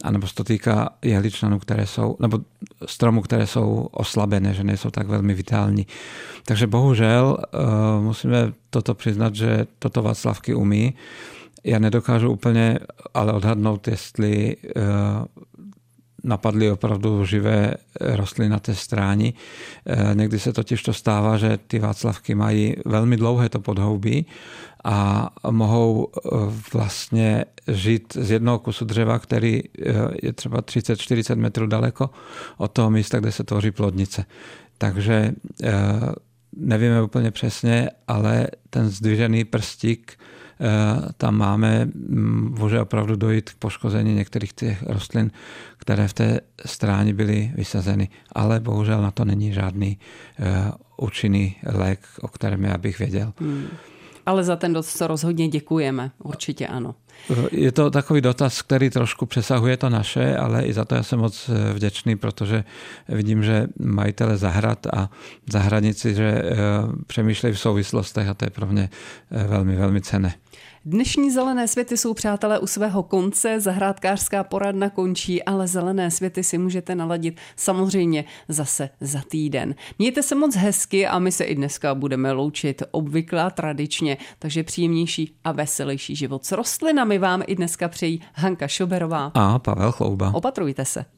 anebo 0.05 0.27
se 0.27 0.35
to 0.35 0.45
týká 0.45 0.89
jehličnanů, 1.03 1.59
které 1.59 1.87
jsou, 1.87 2.17
nebo 2.21 2.39
stromů, 2.87 3.23
které 3.23 3.47
jsou 3.47 3.89
oslabené, 3.91 4.55
že 4.55 4.65
nejsou 4.65 4.91
tak 4.91 5.07
velmi 5.07 5.35
vitální. 5.35 5.87
Takže 6.45 6.67
bohužel 6.67 7.39
musíme 8.01 8.53
toto 8.71 8.95
přiznat, 8.95 9.35
že 9.35 9.67
toto 9.79 10.03
Václavky 10.03 10.55
umí. 10.55 10.95
Já 11.65 11.79
nedokážu 11.79 12.31
úplně 12.31 12.79
ale 13.15 13.33
odhadnout, 13.33 13.89
jestli 13.89 14.57
napadly 16.25 16.71
opravdu 16.71 17.25
živé 17.25 17.75
rostliny 18.01 18.49
na 18.49 18.59
té 18.59 18.75
stráni. 18.75 19.35
Někdy 20.15 20.39
se 20.39 20.53
totiž 20.53 20.83
to 20.83 20.93
stává, 20.93 21.37
že 21.37 21.59
ty 21.67 21.79
Václavky 21.79 22.35
mají 22.35 22.77
velmi 22.87 23.17
dlouhé 23.17 23.49
to 23.49 23.61
podhoubí 23.61 24.27
a 24.85 25.31
mohou 25.51 26.09
vlastně 26.73 27.45
žít 27.69 28.17
z 28.21 28.31
jednoho 28.31 28.59
kusu 28.59 28.85
dřeva, 28.85 29.19
který 29.19 29.63
je 30.23 30.33
třeba 30.33 30.63
30-40 30.63 31.37
metrů 31.37 31.67
daleko 31.67 32.11
od 32.57 32.73
toho 32.73 32.91
místa, 32.91 33.21
kde 33.21 33.33
se 33.33 33.45
tvoří 33.45 33.71
plodnice. 33.71 34.25
Takže 34.79 35.33
nevíme 36.57 37.03
úplně 37.03 37.31
přesně, 37.31 37.91
ale 38.09 38.47
ten 38.71 38.89
zdvižený 38.89 39.45
prstík 39.45 40.13
eh, 40.13 40.38
tam 41.17 41.37
máme, 41.37 41.89
může 42.59 42.81
opravdu 42.81 43.17
dojít 43.17 43.51
k 43.51 43.55
poškození 43.55 44.15
některých 44.15 44.53
těch 44.53 44.83
rostlin, 44.83 45.31
které 45.79 46.09
v 46.09 46.13
té 46.13 46.41
stráni 46.67 47.13
byly 47.13 47.53
vysazeny. 47.55 48.09
Ale 48.33 48.61
bohužel 48.61 49.03
na 49.03 49.11
to 49.11 49.25
není 49.25 49.53
žádný 49.53 49.99
eh, 50.39 50.73
účinný 50.97 51.57
lék, 51.67 52.01
o 52.21 52.29
kterém 52.29 52.65
já 52.65 52.79
bych 52.79 52.99
věděl. 52.99 53.33
Hmm. 53.41 53.67
Ale 54.27 54.45
za 54.45 54.57
ten 54.57 54.73
dotaz 54.73 55.01
rozhodně 55.01 55.49
děkujeme, 55.49 56.11
určitě 56.19 56.67
ano. 56.67 56.95
Je 57.53 57.73
to 57.73 57.91
takový 57.91 58.21
dotaz, 58.21 58.63
který 58.63 58.91
trošku 58.91 59.27
přesahuje 59.27 59.77
to 59.77 59.89
naše, 59.89 60.37
ale 60.37 60.63
i 60.63 60.73
za 60.73 60.85
to 60.85 60.95
já 60.95 61.03
jsem 61.03 61.19
moc 61.19 61.49
eh, 61.49 61.73
vděčný, 61.73 62.17
protože 62.17 62.65
vidím, 63.09 63.43
že 63.43 63.67
majitele 63.79 64.37
zahrad 64.37 64.87
a 64.87 65.11
zahradníci, 65.53 66.15
že 66.15 66.29
eh, 66.29 66.55
přemýšlejí 67.07 67.55
v 67.55 67.59
souvislostech 67.61 68.29
a 68.29 68.35
to 68.35 68.45
je 68.45 68.51
pro 68.51 68.67
mě 68.67 68.91
eh, 69.31 69.45
velmi, 69.45 69.77
velmi 69.77 70.01
cené. 70.01 70.35
Dnešní 70.91 71.31
zelené 71.31 71.69
světy 71.69 71.97
jsou 71.97 72.15
přátelé 72.15 72.59
u 72.59 72.67
svého 72.67 73.03
konce, 73.03 73.61
zahrádkářská 73.61 74.45
poradna 74.45 74.91
končí, 74.91 75.43
ale 75.43 75.69
zelené 75.69 76.11
světy 76.11 76.45
si 76.45 76.59
můžete 76.59 76.95
naladit 76.95 77.37
samozřejmě 77.57 78.25
zase 78.49 78.91
za 79.01 79.21
týden. 79.29 79.75
Mějte 79.99 80.23
se 80.23 80.35
moc 80.35 80.57
hezky 80.57 81.07
a 81.07 81.19
my 81.19 81.33
se 81.33 81.45
i 81.45 81.55
dneska 81.55 81.95
budeme 81.95 82.33
loučit 82.33 82.83
obvykle 82.91 83.51
tradičně, 83.51 84.17
takže 84.39 84.63
příjemnější 84.63 85.35
a 85.45 85.53
veselější 85.53 86.17
život 86.17 86.45
s 86.45 86.53
rostlinami 86.53 87.19
vám 87.19 87.43
i 87.47 87.55
dneska 87.55 87.89
přejí 87.89 88.23
Hanka 88.35 88.69
Šoberová 88.69 89.31
a 89.35 89.59
Pavel 89.59 89.93
Chlouba. 89.93 90.35
Opatrujte 90.35 90.85
se. 90.85 91.18